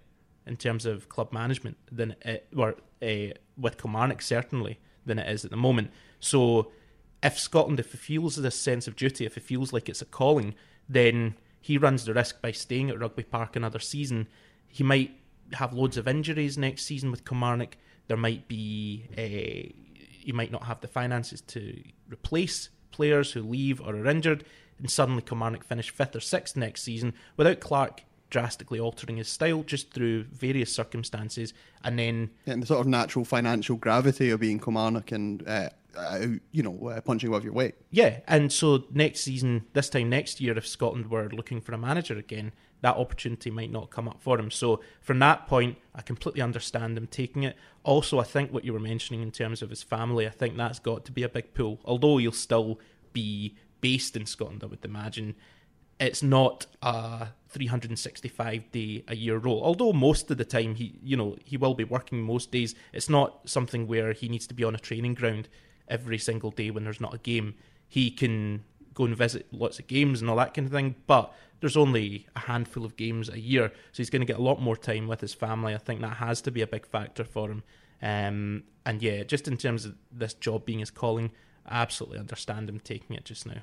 in 0.46 0.56
terms 0.56 0.86
of 0.86 1.10
club 1.10 1.31
management 1.31 1.78
than 1.92 2.16
it, 2.22 2.48
or 2.56 2.75
uh, 3.02 3.34
with 3.58 3.78
Kilmarnock 3.78 4.22
certainly 4.22 4.80
than 5.06 5.19
it 5.19 5.30
is 5.30 5.44
at 5.46 5.52
the 5.52 5.58
moment. 5.58 5.92
So 6.19 6.72
if 7.22 7.38
Scotland, 7.38 7.80
if 7.80 7.94
it 7.94 8.00
feels 8.00 8.36
this 8.36 8.60
sense 8.60 8.88
of 8.88 8.96
duty, 8.96 9.25
if 9.25 9.38
it 9.38 9.44
feels 9.44 9.74
like 9.74 9.90
it's 9.90 10.02
a 10.02 10.06
calling, 10.06 10.56
then 10.88 11.36
he 11.60 11.78
runs 11.78 12.06
the 12.06 12.13
risk 12.13 12.42
by 12.42 12.52
staying 12.52 12.90
at 12.90 13.00
Rugby 13.00 13.24
Park 13.24 13.56
another 13.56 13.80
season 13.80 14.28
he 14.71 14.83
might 14.83 15.12
have 15.53 15.73
loads 15.73 15.97
of 15.97 16.07
injuries 16.07 16.57
next 16.57 16.83
season 16.83 17.12
with 17.12 17.25
Kilmarnock. 17.25 17.77
There 18.07 18.18
might 18.18 18.47
be 18.47 19.06
uh, 19.18 19.73
he 20.21 20.31
might 20.33 20.51
not 20.51 20.63
have 20.63 20.81
the 20.81 20.88
finances 20.88 21.41
to 21.41 21.81
replace 22.09 22.69
players 22.91 23.31
who 23.31 23.41
leave 23.41 23.81
or 23.81 23.95
are 23.95 24.07
injured, 24.07 24.44
and 24.77 24.89
suddenly 24.89 25.21
Kilmarnock 25.21 25.63
finish 25.63 25.89
fifth 25.89 26.15
or 26.15 26.19
sixth 26.19 26.56
next 26.56 26.83
season 26.83 27.13
without 27.38 27.59
Clarke 27.59 28.03
drastically 28.29 28.79
altering 28.79 29.18
his 29.18 29.27
style 29.27 29.62
just 29.62 29.91
through 29.91 30.24
various 30.24 30.74
circumstances, 30.74 31.53
and 31.84 32.00
then 32.00 32.29
yeah, 32.46 32.53
and 32.53 32.63
the 32.63 32.67
sort 32.67 32.81
of 32.81 32.88
natural 32.88 33.25
financial 33.25 33.75
gravity 33.75 34.29
of 34.29 34.39
being 34.39 34.60
Kilmarnock 34.60 35.12
and 35.12 35.48
uh, 35.48 35.69
uh, 35.96 36.27
you 36.51 36.63
know 36.63 36.88
uh, 36.88 37.01
punching 37.01 37.29
above 37.29 37.43
your 37.43 37.53
weight. 37.53 37.75
Yeah, 37.91 38.19
and 38.27 38.51
so 38.51 38.86
next 38.91 39.22
season, 39.22 39.65
this 39.74 39.89
time 39.89 40.10
next 40.10 40.41
year, 40.41 40.57
if 40.57 40.65
Scotland 40.65 41.12
were 41.12 41.29
looking 41.29 41.62
for 41.62 41.74
a 41.74 41.77
manager 41.77 42.17
again, 42.17 42.53
that 42.81 42.97
opportunity 42.97 43.51
might 43.51 43.71
not 43.71 43.89
come 43.89 44.07
up 44.07 44.21
for 44.21 44.39
him. 44.39 44.51
So 44.51 44.81
from 45.01 45.19
that 45.19 45.47
point, 45.47 45.77
I 45.93 46.01
completely 46.01 46.41
understand 46.41 46.97
him 46.97 47.07
taking 47.07 47.43
it. 47.43 47.55
Also, 47.83 48.19
I 48.19 48.23
think 48.23 48.51
what 48.51 48.65
you 48.65 48.73
were 48.73 48.79
mentioning 48.79 49.21
in 49.21 49.31
terms 49.31 49.61
of 49.61 49.69
his 49.69 49.83
family, 49.83 50.27
I 50.27 50.31
think 50.31 50.57
that's 50.57 50.79
got 50.79 51.05
to 51.05 51.11
be 51.11 51.23
a 51.23 51.29
big 51.29 51.53
pull. 51.53 51.79
Although 51.85 52.17
he'll 52.17 52.31
still 52.31 52.79
be 53.13 53.55
based 53.81 54.15
in 54.15 54.25
Scotland, 54.25 54.63
I 54.63 54.67
would 54.67 54.83
imagine 54.83 55.35
it's 56.00 56.23
not 56.23 56.65
a 56.81 57.27
365 57.50 58.71
day 58.71 59.03
a 59.07 59.15
year 59.15 59.38
role. 59.38 59.61
Although 59.63 59.93
most 59.93 60.31
of 60.31 60.38
the 60.38 60.45
time 60.45 60.73
he, 60.73 61.00
you 61.03 61.15
know, 61.15 61.38
he 61.45 61.57
will 61.57 61.75
be 61.75 61.83
working 61.83 62.23
most 62.23 62.51
days. 62.51 62.73
It's 62.91 63.09
not 63.09 63.47
something 63.47 63.85
where 63.85 64.13
he 64.13 64.27
needs 64.27 64.47
to 64.47 64.55
be 64.55 64.63
on 64.63 64.73
a 64.73 64.79
training 64.79 65.13
ground 65.13 65.47
every 65.88 66.17
single 66.17 66.50
day 66.50 66.71
when 66.71 66.83
there's 66.83 67.01
not 67.01 67.13
a 67.13 67.19
game. 67.19 67.53
He 67.88 68.09
can 68.09 68.63
go 69.01 69.05
and 69.05 69.17
visit 69.17 69.48
lots 69.51 69.79
of 69.79 69.88
games 69.88 70.22
and 70.22 70.29
all 70.29 70.38
that 70.38 70.53
kind 70.53 70.67
of 70.67 70.72
thing. 70.72 70.96
But 71.08 71.34
there's 71.60 71.77
only 71.77 72.27
a 72.36 72.39
handful 72.39 72.86
of 72.86 72.96
games 72.96 73.29
a 73.29 73.39
year, 73.39 73.70
so 73.91 73.98
he's 73.98 74.10
going 74.10 74.22
to 74.22 74.25
get 74.25 74.38
a 74.38 74.43
lot 74.43 74.62
more 74.62 74.77
time 74.77 75.08
with 75.08 75.22
his 75.22 75.34
family. 75.34 75.74
I 75.74 75.77
think 75.77 76.01
that 76.01 76.17
has 76.17 76.41
to 76.41 76.51
be 76.51 76.62
a 76.62 76.67
big 76.67 76.86
factor 76.86 77.24
for 77.24 77.50
him. 77.50 77.63
Um, 78.01 78.63
and 78.86 79.01
yeah, 79.01 79.24
just 79.24 79.48
in 79.48 79.58
terms 79.58 79.86
of 79.86 79.96
this 80.12 80.34
job 80.34 80.65
being 80.65 80.79
his 80.79 80.91
calling, 80.91 81.31
I 81.65 81.81
absolutely 81.81 82.20
understand 82.20 82.70
him 82.70 82.79
taking 82.79 83.15
it 83.15 83.25
just 83.25 83.46
now. 83.46 83.62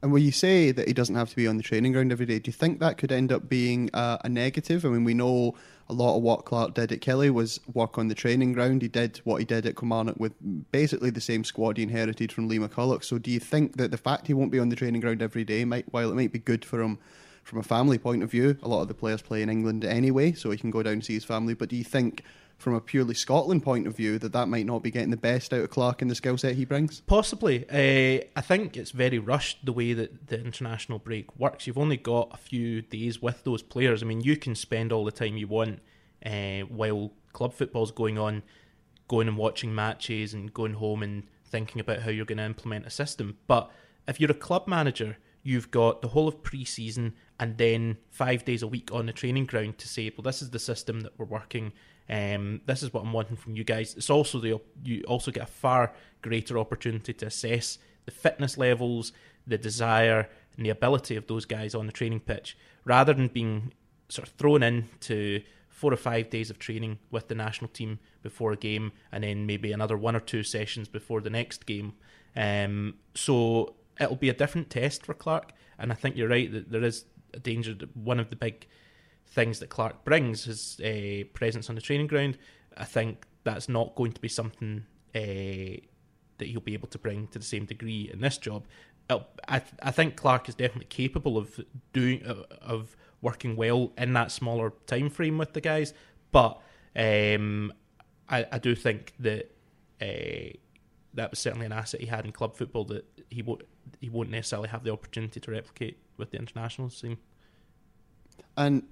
And 0.00 0.12
when 0.12 0.22
you 0.22 0.30
say 0.30 0.70
that 0.70 0.86
he 0.86 0.94
doesn't 0.94 1.16
have 1.16 1.30
to 1.30 1.36
be 1.36 1.48
on 1.48 1.56
the 1.56 1.62
training 1.62 1.92
ground 1.92 2.12
every 2.12 2.26
day, 2.26 2.38
do 2.38 2.48
you 2.48 2.52
think 2.52 2.78
that 2.80 2.98
could 2.98 3.10
end 3.10 3.32
up 3.32 3.48
being 3.48 3.90
a, 3.94 4.18
a 4.24 4.28
negative? 4.28 4.84
I 4.84 4.90
mean, 4.90 5.04
we 5.04 5.14
know 5.14 5.54
a 5.90 5.94
lot 5.94 6.16
of 6.16 6.22
what 6.22 6.44
Clarke 6.44 6.74
did 6.74 6.92
at 6.92 7.00
Killie 7.00 7.30
was 7.30 7.60
work 7.72 7.96
on 7.96 8.08
the 8.08 8.14
training 8.14 8.52
ground. 8.52 8.82
He 8.82 8.88
did 8.88 9.20
what 9.24 9.38
he 9.38 9.44
did 9.44 9.64
at 9.64 9.76
Kilmarnock 9.76 10.18
with 10.18 10.34
basically 10.70 11.10
the 11.10 11.20
same 11.20 11.44
squad 11.44 11.78
he 11.78 11.82
inherited 11.82 12.30
from 12.30 12.48
Lee 12.48 12.58
McCulloch. 12.58 13.04
So 13.04 13.18
do 13.18 13.30
you 13.30 13.40
think 13.40 13.76
that 13.76 13.90
the 13.90 13.96
fact 13.96 14.26
he 14.26 14.34
won't 14.34 14.52
be 14.52 14.58
on 14.58 14.68
the 14.68 14.76
training 14.76 15.00
ground 15.00 15.22
every 15.22 15.44
day, 15.44 15.64
might, 15.64 15.86
while 15.90 16.10
it 16.10 16.14
might 16.14 16.32
be 16.32 16.38
good 16.38 16.64
for 16.64 16.82
him 16.82 16.98
from 17.48 17.58
a 17.58 17.62
family 17.62 17.96
point 17.96 18.22
of 18.22 18.30
view, 18.30 18.58
a 18.62 18.68
lot 18.68 18.82
of 18.82 18.88
the 18.88 18.94
players 18.94 19.22
play 19.22 19.40
in 19.40 19.48
England 19.48 19.82
anyway, 19.82 20.32
so 20.32 20.50
he 20.50 20.58
can 20.58 20.70
go 20.70 20.82
down 20.82 20.92
and 20.92 21.04
see 21.04 21.14
his 21.14 21.24
family, 21.24 21.54
but 21.54 21.70
do 21.70 21.76
you 21.76 21.82
think 21.82 22.22
from 22.58 22.74
a 22.74 22.80
purely 22.80 23.14
Scotland 23.14 23.62
point 23.62 23.86
of 23.86 23.96
view 23.96 24.18
that 24.18 24.34
that 24.34 24.48
might 24.48 24.66
not 24.66 24.82
be 24.82 24.90
getting 24.90 25.08
the 25.08 25.16
best 25.16 25.54
out 25.54 25.60
of 25.60 25.70
Clarke 25.70 26.02
and 26.02 26.10
the 26.10 26.14
skill 26.14 26.36
set 26.36 26.56
he 26.56 26.66
brings? 26.66 27.00
Possibly. 27.06 27.64
Uh, 27.70 28.22
I 28.36 28.40
think 28.42 28.76
it's 28.76 28.90
very 28.90 29.18
rushed 29.18 29.64
the 29.64 29.72
way 29.72 29.94
that 29.94 30.26
the 30.26 30.38
international 30.38 30.98
break 30.98 31.38
works. 31.38 31.66
You've 31.66 31.78
only 31.78 31.96
got 31.96 32.28
a 32.32 32.36
few 32.36 32.82
days 32.82 33.22
with 33.22 33.44
those 33.44 33.62
players. 33.62 34.02
I 34.02 34.06
mean, 34.06 34.20
you 34.20 34.36
can 34.36 34.54
spend 34.54 34.92
all 34.92 35.06
the 35.06 35.10
time 35.10 35.38
you 35.38 35.48
want 35.48 35.78
uh, 36.26 36.60
while 36.68 37.12
club 37.32 37.54
football's 37.54 37.92
going 37.92 38.18
on, 38.18 38.42
going 39.06 39.26
and 39.26 39.38
watching 39.38 39.74
matches 39.74 40.34
and 40.34 40.52
going 40.52 40.74
home 40.74 41.02
and 41.02 41.22
thinking 41.46 41.80
about 41.80 42.00
how 42.00 42.10
you're 42.10 42.26
going 42.26 42.36
to 42.36 42.44
implement 42.44 42.84
a 42.84 42.90
system. 42.90 43.38
But 43.46 43.70
if 44.06 44.20
you're 44.20 44.30
a 44.30 44.34
club 44.34 44.68
manager, 44.68 45.16
you've 45.42 45.70
got 45.70 46.02
the 46.02 46.08
whole 46.08 46.28
of 46.28 46.42
pre-season 46.42 47.14
and 47.40 47.56
then 47.56 47.96
five 48.10 48.44
days 48.44 48.62
a 48.62 48.66
week 48.66 48.90
on 48.92 49.06
the 49.06 49.12
training 49.12 49.46
ground 49.46 49.78
to 49.78 49.88
say, 49.88 50.10
well, 50.16 50.22
this 50.22 50.42
is 50.42 50.50
the 50.50 50.58
system 50.58 51.00
that 51.00 51.12
we're 51.18 51.26
working. 51.26 51.72
Um, 52.10 52.62
this 52.66 52.82
is 52.82 52.92
what 52.92 53.04
I'm 53.04 53.12
wanting 53.12 53.36
from 53.36 53.54
you 53.54 53.64
guys. 53.64 53.94
It's 53.94 54.10
also 54.10 54.40
the 54.40 54.60
you 54.82 55.04
also 55.06 55.30
get 55.30 55.44
a 55.44 55.46
far 55.46 55.92
greater 56.22 56.58
opportunity 56.58 57.12
to 57.12 57.26
assess 57.26 57.78
the 58.06 58.10
fitness 58.10 58.56
levels, 58.56 59.12
the 59.46 59.58
desire, 59.58 60.28
and 60.56 60.64
the 60.64 60.70
ability 60.70 61.16
of 61.16 61.26
those 61.26 61.44
guys 61.44 61.74
on 61.74 61.86
the 61.86 61.92
training 61.92 62.20
pitch, 62.20 62.56
rather 62.84 63.12
than 63.12 63.28
being 63.28 63.72
sort 64.08 64.26
of 64.26 64.34
thrown 64.34 64.62
into 64.62 65.42
four 65.68 65.92
or 65.92 65.96
five 65.96 66.30
days 66.30 66.50
of 66.50 66.58
training 66.58 66.98
with 67.10 67.28
the 67.28 67.34
national 67.34 67.68
team 67.68 68.00
before 68.22 68.52
a 68.52 68.56
game, 68.56 68.90
and 69.12 69.22
then 69.22 69.46
maybe 69.46 69.70
another 69.70 69.96
one 69.96 70.16
or 70.16 70.20
two 70.20 70.42
sessions 70.42 70.88
before 70.88 71.20
the 71.20 71.30
next 71.30 71.66
game. 71.66 71.92
Um, 72.34 72.94
so 73.14 73.76
it'll 74.00 74.16
be 74.16 74.30
a 74.30 74.34
different 74.34 74.70
test 74.70 75.06
for 75.06 75.14
Clarke, 75.14 75.52
and 75.78 75.92
I 75.92 75.94
think 75.94 76.16
you're 76.16 76.28
right 76.28 76.50
that 76.50 76.70
there 76.70 76.82
is 76.82 77.04
danger 77.42 77.74
one 77.94 78.20
of 78.20 78.30
the 78.30 78.36
big 78.36 78.66
things 79.26 79.58
that 79.58 79.68
Clarke 79.68 80.04
brings 80.04 80.46
is 80.46 80.80
a 80.82 81.24
presence 81.24 81.68
on 81.68 81.74
the 81.74 81.80
training 81.80 82.06
ground. 82.06 82.38
I 82.76 82.84
think 82.84 83.26
that's 83.44 83.68
not 83.68 83.94
going 83.94 84.12
to 84.12 84.20
be 84.20 84.28
something 84.28 84.84
uh, 85.14 85.80
that 86.38 86.46
he'll 86.46 86.60
be 86.60 86.74
able 86.74 86.88
to 86.88 86.98
bring 86.98 87.28
to 87.28 87.38
the 87.38 87.44
same 87.44 87.64
degree 87.64 88.10
in 88.12 88.20
this 88.20 88.38
job. 88.38 88.66
I 89.10 89.62
I 89.82 89.90
think 89.90 90.16
Clarke 90.16 90.48
is 90.48 90.54
definitely 90.54 90.86
capable 90.86 91.38
of 91.38 91.58
doing 91.92 92.24
uh, 92.26 92.42
of 92.60 92.96
working 93.22 93.56
well 93.56 93.92
in 93.96 94.12
that 94.12 94.30
smaller 94.30 94.72
time 94.86 95.08
frame 95.08 95.38
with 95.38 95.54
the 95.54 95.60
guys, 95.60 95.94
but 96.30 96.60
um, 96.94 97.72
I 98.28 98.46
I 98.52 98.58
do 98.58 98.74
think 98.74 99.14
that 99.20 99.50
uh, 100.00 100.56
that 101.14 101.30
was 101.30 101.38
certainly 101.38 101.66
an 101.66 101.72
asset 101.72 102.00
he 102.00 102.06
had 102.06 102.26
in 102.26 102.32
club 102.32 102.54
football 102.54 102.84
that 102.86 103.06
he 103.30 103.42
won't 103.42 103.62
he 104.00 104.10
won't 104.10 104.30
necessarily 104.30 104.68
have 104.68 104.84
the 104.84 104.92
opportunity 104.92 105.40
to 105.40 105.50
replicate 105.50 105.98
with 106.18 106.30
the 106.30 106.38
international 106.38 106.90
scene. 106.90 107.16
And 108.56 108.82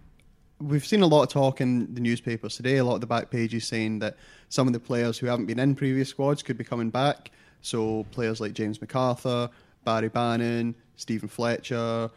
we've 0.61 0.87
seen 0.87 1.02
a 1.02 1.06
lot 1.06 1.23
of 1.25 1.28
talk 1.28 1.61
in 1.61 1.92
the 1.95 2.00
newspapers 2.00 2.56
today, 2.56 2.78
a 2.78 2.85
lot 2.85 2.95
of 2.95 3.00
the 3.00 3.06
back 3.06 3.30
pages 3.30 3.66
saying 3.66 3.99
that 3.99 4.16
some 4.49 4.66
of 4.66 4.73
the 4.73 4.80
players 4.80 5.18
who 5.18 5.26
haven't 5.26 5.47
been 5.47 5.59
in 5.59 5.75
previous 5.75 6.09
squads 6.09 6.42
could 6.42 6.56
be 6.56 6.64
coming 6.64 6.90
back. 6.90 7.30
So 7.61 8.06
players 8.12 8.40
like 8.40 8.52
James 8.54 8.78
McArthur, 8.78 9.50
Barry 9.85 10.09
Bannan, 10.09 10.75
Steven 10.97 11.28
Fletcher, 11.28 12.11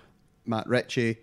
Matt 0.45 0.67
Ritchie. 0.67 1.17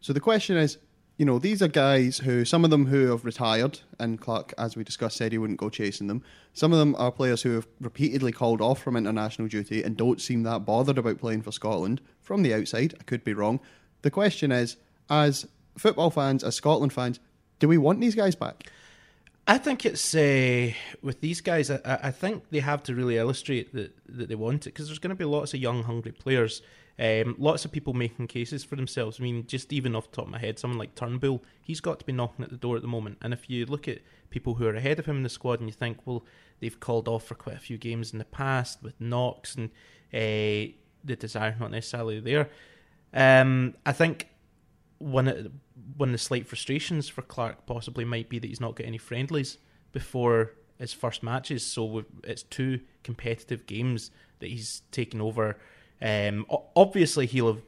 So 0.00 0.12
the 0.12 0.20
question 0.20 0.56
is, 0.56 0.78
you 1.18 1.24
know, 1.24 1.40
these 1.40 1.60
are 1.60 1.68
guys 1.68 2.18
who, 2.18 2.44
some 2.44 2.64
of 2.64 2.70
them 2.70 2.86
who 2.86 3.10
have 3.10 3.24
retired, 3.24 3.80
and 3.98 4.20
Clarke, 4.20 4.54
as 4.56 4.76
we 4.76 4.84
discussed, 4.84 5.16
said 5.16 5.32
he 5.32 5.38
wouldn't 5.38 5.58
go 5.58 5.68
chasing 5.68 6.06
them. 6.06 6.22
Some 6.52 6.72
of 6.72 6.78
them 6.78 6.94
are 6.96 7.10
players 7.10 7.42
who 7.42 7.56
have 7.56 7.66
repeatedly 7.80 8.30
called 8.30 8.60
off 8.60 8.80
from 8.80 8.96
international 8.96 9.48
duty 9.48 9.82
and 9.82 9.96
don't 9.96 10.20
seem 10.20 10.44
that 10.44 10.64
bothered 10.64 10.96
about 10.96 11.18
playing 11.18 11.42
for 11.42 11.50
Scotland. 11.50 12.00
From 12.20 12.42
the 12.42 12.54
outside, 12.54 12.94
I 13.00 13.02
could 13.02 13.24
be 13.24 13.34
wrong. 13.34 13.58
The 14.02 14.12
question 14.12 14.52
is, 14.52 14.76
as 15.10 15.48
football 15.76 16.10
fans, 16.10 16.44
as 16.44 16.54
Scotland 16.54 16.92
fans, 16.92 17.18
do 17.58 17.66
we 17.66 17.78
want 17.78 18.00
these 18.00 18.14
guys 18.14 18.36
back? 18.36 18.70
I 19.48 19.58
think 19.58 19.84
it's 19.84 20.14
uh, 20.14 20.70
with 21.02 21.20
these 21.20 21.40
guys. 21.40 21.68
I, 21.70 21.80
I, 21.84 22.10
think 22.10 22.44
they 22.50 22.60
have 22.60 22.82
to 22.84 22.94
really 22.94 23.16
illustrate 23.16 23.72
that 23.72 23.96
that 24.10 24.28
they 24.28 24.34
want 24.34 24.66
it 24.66 24.74
because 24.74 24.86
there's 24.88 24.98
going 24.98 25.08
to 25.08 25.16
be 25.16 25.24
lots 25.24 25.54
of 25.54 25.60
young, 25.60 25.84
hungry 25.84 26.12
players 26.12 26.60
um, 26.98 27.36
lots 27.38 27.64
of 27.64 27.70
people 27.70 27.92
making 27.92 28.26
cases 28.26 28.64
for 28.64 28.74
themselves. 28.74 29.20
I 29.20 29.22
mean, 29.22 29.46
just 29.46 29.72
even 29.72 29.94
off 29.94 30.10
the 30.10 30.16
top 30.16 30.24
of 30.24 30.32
my 30.32 30.38
head, 30.38 30.58
someone 30.58 30.78
like 30.78 30.96
Turnbull, 30.96 31.44
he's 31.62 31.80
got 31.80 32.00
to 32.00 32.04
be 32.04 32.12
knocking 32.12 32.44
at 32.44 32.50
the 32.50 32.56
door 32.56 32.74
at 32.74 32.82
the 32.82 32.88
moment. 32.88 33.18
And 33.22 33.32
if 33.32 33.48
you 33.48 33.66
look 33.66 33.86
at 33.86 34.00
people 34.30 34.54
who 34.54 34.66
are 34.66 34.74
ahead 34.74 34.98
of 34.98 35.06
him 35.06 35.18
in 35.18 35.22
the 35.22 35.28
squad 35.28 35.60
and 35.60 35.68
you 35.68 35.72
think, 35.72 35.98
well, 36.04 36.24
they've 36.60 36.78
called 36.80 37.06
off 37.06 37.24
for 37.24 37.36
quite 37.36 37.56
a 37.56 37.60
few 37.60 37.78
games 37.78 38.12
in 38.12 38.18
the 38.18 38.24
past 38.24 38.82
with 38.82 39.00
knocks 39.00 39.54
and 39.54 39.70
uh, 40.12 40.74
the 41.04 41.16
desire 41.16 41.54
not 41.60 41.70
necessarily 41.70 42.18
there. 42.18 42.48
Um, 43.14 43.74
I 43.86 43.92
think 43.92 44.28
one 44.98 45.28
of, 45.28 45.52
one 45.96 46.08
of 46.08 46.12
the 46.12 46.18
slight 46.18 46.48
frustrations 46.48 47.08
for 47.08 47.22
Clarke 47.22 47.64
possibly 47.64 48.04
might 48.04 48.28
be 48.28 48.40
that 48.40 48.48
he's 48.48 48.60
not 48.60 48.74
got 48.74 48.86
any 48.86 48.98
friendlies 48.98 49.58
before 49.92 50.54
his 50.78 50.92
first 50.92 51.22
matches. 51.22 51.64
So 51.64 52.04
it's 52.24 52.42
two 52.42 52.80
competitive 53.04 53.66
games 53.66 54.10
that 54.40 54.48
he's 54.48 54.82
taken 54.90 55.20
over 55.20 55.56
um, 56.00 56.46
obviously, 56.76 57.26
he'll 57.26 57.54
have 57.54 57.62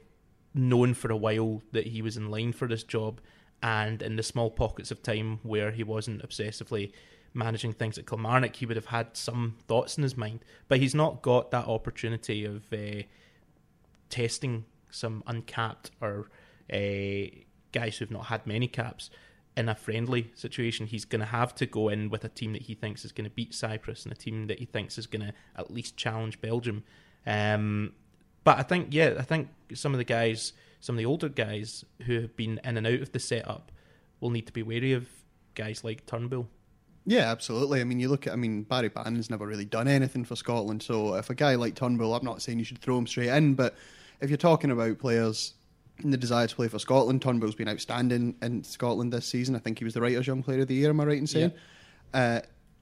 known 0.54 0.94
for 0.94 1.10
a 1.10 1.16
while 1.16 1.62
that 1.72 1.88
he 1.88 2.02
was 2.02 2.16
in 2.16 2.30
line 2.30 2.52
for 2.52 2.68
this 2.68 2.82
job, 2.82 3.20
and 3.62 4.02
in 4.02 4.16
the 4.16 4.22
small 4.22 4.50
pockets 4.50 4.90
of 4.90 5.02
time 5.02 5.40
where 5.42 5.70
he 5.70 5.82
wasn't 5.82 6.22
obsessively 6.22 6.92
managing 7.34 7.72
things 7.72 7.99
at 7.99 8.06
Kilmarnock, 8.06 8.56
he 8.56 8.66
would 8.66 8.76
have 8.76 8.87
had 8.87 9.16
some 9.16 9.56
thoughts 9.68 9.96
in 9.96 10.02
his 10.02 10.16
mind. 10.16 10.40
But 10.68 10.80
he's 10.80 10.94
not 10.94 11.22
got 11.22 11.50
that 11.50 11.66
opportunity 11.66 12.44
of 12.44 12.72
uh, 12.72 13.02
testing 14.08 14.64
some 14.90 15.22
uncapped 15.26 15.90
or 16.00 16.30
uh, 16.72 17.26
guys 17.72 17.99
who've 17.99 18.10
not 18.10 18.26
had 18.26 18.46
many 18.46 18.66
caps 18.66 19.10
in 19.56 19.68
a 19.68 19.75
friendly 19.75 20.32
situation. 20.34 20.87
He's 20.87 21.04
going 21.04 21.20
to 21.20 21.26
have 21.26 21.54
to 21.56 21.66
go 21.66 21.88
in 21.88 22.08
with 22.08 22.25
a 22.25 22.28
team 22.28 22.52
that 22.52 22.62
he 22.62 22.75
thinks 22.75 23.04
is 23.04 23.12
going 23.12 23.28
to 23.28 23.34
beat 23.34 23.54
Cyprus 23.54 24.04
and 24.04 24.12
a 24.12 24.16
team 24.16 24.46
that 24.46 24.58
he 24.58 24.64
thinks 24.64 24.99
is 24.99 25.06
going 25.06 25.26
to 25.26 25.32
at 25.56 25.70
least 25.72 25.96
challenge 25.96 26.40
Belgium. 26.40 26.84
Um, 27.26 27.92
but 28.44 28.59
I 28.59 28.62
think, 28.62 28.88
yeah, 28.90 29.14
I 29.18 29.23
think 29.23 29.49
some 29.75 29.92
of 29.92 29.99
the 29.99 30.04
guys, 30.04 30.52
some 30.80 30.94
of 30.94 30.99
the 30.99 31.06
older 31.06 31.28
guys 31.28 31.85
who 32.06 32.20
have 32.20 32.37
been 32.37 32.61
in 32.64 32.76
and 32.76 32.87
out 32.87 33.00
of 33.00 33.12
the 33.12 33.18
setup 33.18 33.70
will 34.20 34.30
need 34.30 34.47
to 34.47 34.52
be 34.52 34.62
wary 34.62 34.92
of 34.92 35.09
guys 35.54 35.85
like 35.85 36.06
Turnbull. 36.06 36.49
Yeah, 37.06 37.30
absolutely. 37.30 37.80
I 37.80 37.85
mean, 37.85 37.99
you 37.99 38.09
look 38.09 38.26
at, 38.26 38.32
I 38.32 38.37
mean, 38.37 38.62
Barry 38.62 38.88
Bannan's 38.88 39.30
never 39.30 39.47
really 39.47 39.64
done 39.64 39.88
anything 39.88 40.25
for 40.25 40.37
Scotland. 40.37 40.82
So 40.82 41.14
if 41.14 41.30
a 41.30 41.35
guy 41.35 41.54
like 41.54 41.75
Turnbull, 41.75 42.14
I'm 42.14 42.25
not 42.25 42.42
saying 42.42 42.59
you 42.59 42.64
should 42.64 42.78
throw 42.78 42.99
him 42.99 43.06
straight 43.06 43.28
in, 43.30 43.54
but 43.54 43.75
if 44.20 44.30
you're 44.30 44.37
talking 44.37 44.70
about 44.70 44.99
players 44.99 45.54
in 46.02 46.11
the 46.11 46.16
desire 46.16 46.47
to 46.47 46.54
play 46.54 46.68
for 46.68 46.78
Scotland, 46.78 47.23
Turnbull's 47.23 47.54
been 47.54 47.68
outstanding 47.68 48.37
in 48.42 48.62
Scotland 48.64 49.12
this 49.12 49.26
season. 49.26 49.56
I 49.56 49.59
think 49.59 49.78
he 49.78 49.85
was 49.85 49.94
the 49.94 50.00
Writers' 50.00 50.26
Young 50.26 50.42
Player 50.42 50.61
of 50.61 50.68
the 50.68 50.75
Year, 50.75 50.90
am 50.90 51.00
I 51.00 51.04
right 51.04 51.18
in 51.18 51.26
saying? 51.26 51.52
Yeah. 52.14 52.20
Uh, 52.20 52.40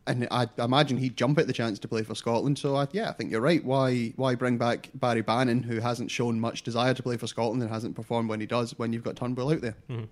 and 0.08 0.26
I 0.30 0.48
imagine 0.58 0.96
he'd 0.96 1.16
jump 1.16 1.38
at 1.38 1.46
the 1.46 1.52
chance 1.52 1.78
to 1.78 1.88
play 1.88 2.02
for 2.02 2.14
Scotland. 2.14 2.58
So 2.58 2.74
I, 2.74 2.88
yeah, 2.92 3.08
I 3.08 3.12
think 3.12 3.30
you're 3.30 3.40
right. 3.40 3.64
Why 3.64 4.12
why 4.16 4.34
bring 4.34 4.58
back 4.58 4.90
Barry 4.94 5.22
Bannan, 5.22 5.62
who 5.62 5.80
hasn't 5.80 6.10
shown 6.10 6.40
much 6.40 6.62
desire 6.62 6.94
to 6.94 7.02
play 7.02 7.16
for 7.16 7.26
Scotland 7.26 7.62
and 7.62 7.70
hasn't 7.70 7.94
performed 7.94 8.28
when 8.28 8.40
he 8.40 8.46
does, 8.46 8.76
when 8.78 8.92
you've 8.92 9.04
got 9.04 9.16
Turnbull 9.16 9.52
out 9.52 9.60
there? 9.60 9.76
Mm-hmm. 9.88 10.04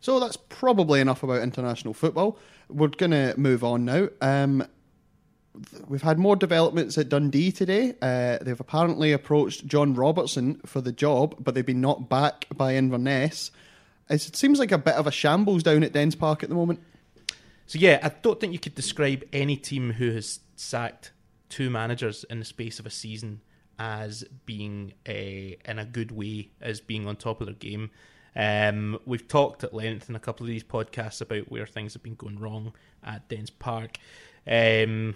So 0.00 0.18
that's 0.18 0.36
probably 0.48 1.00
enough 1.00 1.22
about 1.22 1.42
international 1.42 1.94
football. 1.94 2.38
We're 2.68 2.88
going 2.88 3.10
to 3.12 3.34
move 3.36 3.62
on 3.62 3.84
now. 3.84 4.08
Um, 4.20 4.66
we've 5.88 6.02
had 6.02 6.18
more 6.18 6.36
developments 6.36 6.96
at 6.96 7.10
Dundee 7.10 7.52
today. 7.52 7.94
Uh, 8.00 8.38
they've 8.40 8.60
apparently 8.60 9.12
approached 9.12 9.66
John 9.66 9.94
Robertson 9.94 10.60
for 10.64 10.80
the 10.80 10.92
job, 10.92 11.36
but 11.38 11.54
they've 11.54 11.66
been 11.66 11.82
knocked 11.82 12.08
back 12.08 12.46
by 12.54 12.76
Inverness. 12.76 13.50
It 14.08 14.34
seems 14.34 14.58
like 14.58 14.72
a 14.72 14.78
bit 14.78 14.94
of 14.94 15.06
a 15.06 15.12
shambles 15.12 15.62
down 15.62 15.84
at 15.84 15.92
Dens 15.92 16.16
Park 16.16 16.42
at 16.42 16.48
the 16.48 16.54
moment. 16.54 16.80
So 17.70 17.78
yeah, 17.78 18.00
I 18.02 18.08
don't 18.08 18.40
think 18.40 18.52
you 18.52 18.58
could 18.58 18.74
describe 18.74 19.22
any 19.32 19.56
team 19.56 19.92
who 19.92 20.10
has 20.10 20.40
sacked 20.56 21.12
two 21.48 21.70
managers 21.70 22.24
in 22.24 22.40
the 22.40 22.44
space 22.44 22.80
of 22.80 22.86
a 22.86 22.90
season 22.90 23.42
as 23.78 24.24
being 24.44 24.94
a 25.06 25.56
in 25.64 25.78
a 25.78 25.84
good 25.84 26.10
way 26.10 26.50
as 26.60 26.80
being 26.80 27.06
on 27.06 27.14
top 27.14 27.40
of 27.40 27.46
their 27.46 27.54
game. 27.54 27.92
Um, 28.34 28.98
we've 29.06 29.28
talked 29.28 29.62
at 29.62 29.72
length 29.72 30.08
in 30.08 30.16
a 30.16 30.18
couple 30.18 30.42
of 30.42 30.48
these 30.48 30.64
podcasts 30.64 31.20
about 31.20 31.48
where 31.48 31.64
things 31.64 31.92
have 31.92 32.02
been 32.02 32.16
going 32.16 32.40
wrong 32.40 32.72
at 33.04 33.28
Dens 33.28 33.50
Park. 33.50 33.98
Um, 34.48 35.14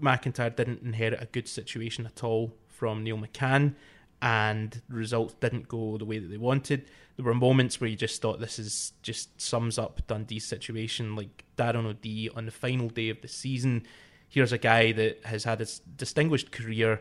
McIntyre 0.00 0.54
didn't 0.54 0.82
inherit 0.82 1.20
a 1.20 1.26
good 1.26 1.48
situation 1.48 2.06
at 2.06 2.22
all 2.22 2.54
from 2.68 3.02
Neil 3.02 3.18
McCann, 3.18 3.74
and 4.22 4.82
the 4.88 4.96
results 4.96 5.34
didn't 5.40 5.68
go 5.68 5.96
the 5.98 6.04
way 6.04 6.18
that 6.18 6.28
they 6.28 6.36
wanted 6.36 6.86
there 7.16 7.24
were 7.24 7.34
moments 7.34 7.80
where 7.80 7.88
you 7.88 7.96
just 7.96 8.20
thought 8.20 8.40
this 8.40 8.58
is 8.58 8.92
just 9.02 9.40
sums 9.40 9.78
up 9.78 10.06
Dundee's 10.06 10.44
situation, 10.44 11.16
like 11.16 11.44
Darren 11.56 11.86
O'Dea 11.86 12.28
on 12.36 12.44
the 12.44 12.52
final 12.52 12.88
day 12.88 13.08
of 13.08 13.22
the 13.22 13.28
season. 13.28 13.84
Here's 14.28 14.52
a 14.52 14.58
guy 14.58 14.92
that 14.92 15.24
has 15.24 15.44
had 15.44 15.62
a 15.62 15.66
distinguished 15.96 16.52
career 16.52 17.00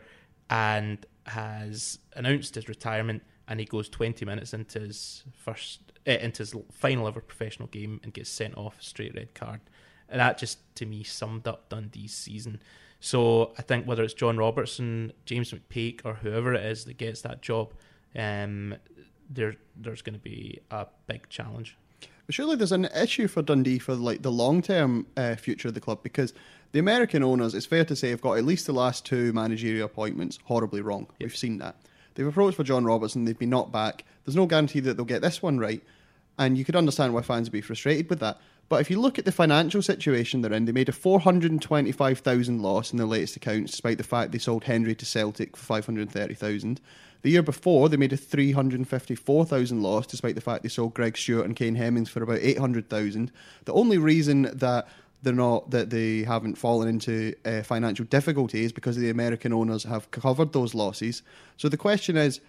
and 0.50 1.06
has 1.26 2.00
announced 2.14 2.56
his 2.56 2.70
retirement, 2.70 3.24
and 3.48 3.60
he 3.60 3.66
goes 3.66 3.90
20 3.90 4.24
minutes 4.24 4.54
into 4.54 4.80
his 4.80 5.24
first 5.34 5.92
eh, 6.06 6.18
into 6.22 6.44
his 6.44 6.56
final 6.72 7.08
ever 7.08 7.20
professional 7.20 7.68
game 7.68 8.00
and 8.04 8.14
gets 8.14 8.30
sent 8.30 8.58
off 8.58 8.78
straight 8.82 9.16
red 9.16 9.34
card. 9.34 9.60
And 10.08 10.22
that 10.22 10.38
just 10.38 10.60
to 10.76 10.86
me 10.86 11.04
summed 11.04 11.46
up 11.46 11.68
Dundee's 11.68 12.14
season. 12.14 12.62
So 13.06 13.52
I 13.56 13.62
think 13.62 13.86
whether 13.86 14.02
it's 14.02 14.16
John 14.16 14.36
Robertson, 14.36 15.14
James 15.26 15.54
McPake, 15.54 16.02
or 16.06 16.16
whoever 16.16 16.56
it 16.56 16.66
is 16.66 16.86
that 16.86 16.98
gets 16.98 17.22
that 17.22 17.44
job, 17.44 17.72
um, 18.16 18.74
there 19.30 19.58
there's 19.76 20.02
going 20.02 20.16
to 20.16 20.20
be 20.20 20.62
a 20.72 20.88
big 21.06 21.30
challenge. 21.30 21.78
But 22.26 22.34
surely 22.34 22.56
there's 22.56 22.72
an 22.72 22.86
issue 22.86 23.28
for 23.28 23.44
Dundee 23.44 23.78
for 23.78 23.94
like 23.94 24.24
the 24.24 24.32
long 24.32 24.64
term 24.64 25.06
uh, 25.16 25.36
future 25.36 25.68
of 25.68 25.76
the 25.76 25.82
club 25.82 26.00
because 26.02 26.34
the 26.72 26.80
American 26.80 27.22
owners, 27.22 27.54
it's 27.54 27.68
fair 27.68 27.86
to 27.86 27.96
say, 27.96 28.10
have 28.10 28.22
got 28.22 28.40
at 28.40 28.44
least 28.44 28.66
the 28.66 28.74
last 28.74 29.06
two 29.06 29.32
managerial 29.34 29.86
appointments 29.86 30.40
horribly 30.46 30.82
wrong. 30.82 31.06
Yep. 31.20 31.30
We've 31.30 31.38
seen 31.38 31.60
that. 31.60 31.76
They've 32.16 32.26
approached 32.26 32.58
for 32.58 32.64
John 32.64 32.86
Robertson, 32.86 33.26
they've 33.26 33.38
been 33.38 33.52
knocked 33.52 33.72
back. 33.72 34.04
There's 34.24 34.36
no 34.36 34.48
guarantee 34.48 34.80
that 34.80 34.98
they'll 34.98 35.06
get 35.06 35.22
this 35.22 35.44
one 35.44 35.60
right, 35.60 35.84
and 36.40 36.58
you 36.58 36.66
could 36.66 36.76
understand 36.76 37.14
why 37.14 37.22
fans 37.22 37.50
would 37.50 37.54
be 37.54 37.62
frustrated 37.62 38.10
with 38.10 38.20
that. 38.22 38.40
But 38.68 38.82
if 38.82 38.90
you 38.90 39.00
look 39.00 39.20
at 39.20 39.26
the 39.26 39.32
financial 39.32 39.82
situation 39.82 40.42
they're 40.42 40.54
in, 40.54 40.66
they 40.66 40.72
made 40.72 40.90
a 40.90 40.94
425,000 40.94 42.62
loss 42.62 42.92
in 42.92 42.98
their 42.98 43.06
latest 43.06 43.36
accounts, 43.36 43.72
despite 43.72 43.98
the 43.98 44.04
fact 44.04 44.32
they 44.32 44.40
sold 44.40 44.64
Hendry 44.64 44.96
to 44.96 45.06
Celtic 45.06 45.56
for 45.56 45.64
530,000. 45.64 46.82
The 47.22 47.30
year 47.30 47.44
before, 47.44 47.90
they 47.90 47.98
made 47.98 48.14
a 48.14 48.18
354,000 48.18 49.82
loss, 49.82 50.08
despite 50.08 50.36
the 50.36 50.42
fact 50.42 50.64
they 50.64 50.70
sold 50.70 50.94
Greg 50.94 51.18
Stewart 51.18 51.46
and 51.46 51.56
Kane 51.56 51.76
Hemmings 51.76 52.10
for 52.10 52.24
about 52.24 52.40
800,000. 52.42 53.32
The 53.66 53.74
only 53.74 53.98
reason 53.98 54.44
that 54.54 54.88
they're 55.22 55.34
not 55.34 55.72
that 55.72 55.90
they 55.90 56.24
haven't 56.24 56.56
fallen 56.56 56.88
into 56.88 57.34
uh, 57.46 57.64
financial 57.64 58.06
difficulties 58.06 58.72
because 58.72 58.96
the 58.96 59.10
American 59.10 59.54
owners 59.54 59.84
have 59.84 60.12
covered 60.12 60.54
those 60.54 60.74
losses. 60.74 61.22
So 61.58 61.70
the 61.70 61.78
question 61.78 62.18
is. 62.18 62.42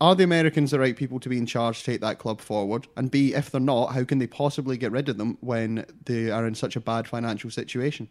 Are 0.00 0.14
the 0.14 0.24
Americans 0.24 0.70
the 0.72 0.78
right 0.78 0.94
people 0.96 1.18
to 1.20 1.28
be 1.28 1.38
in 1.38 1.46
charge 1.46 1.78
to 1.78 1.84
take 1.84 2.00
that 2.02 2.18
club 2.18 2.40
forward? 2.40 2.86
And 2.96 3.10
B, 3.10 3.32
if 3.32 3.50
they're 3.50 3.60
not, 3.60 3.94
how 3.94 4.04
can 4.04 4.18
they 4.18 4.26
possibly 4.26 4.76
get 4.76 4.92
rid 4.92 5.08
of 5.08 5.16
them 5.16 5.38
when 5.40 5.86
they 6.04 6.30
are 6.30 6.46
in 6.46 6.54
such 6.54 6.76
a 6.76 6.80
bad 6.80 7.08
financial 7.08 7.50
situation? 7.50 8.08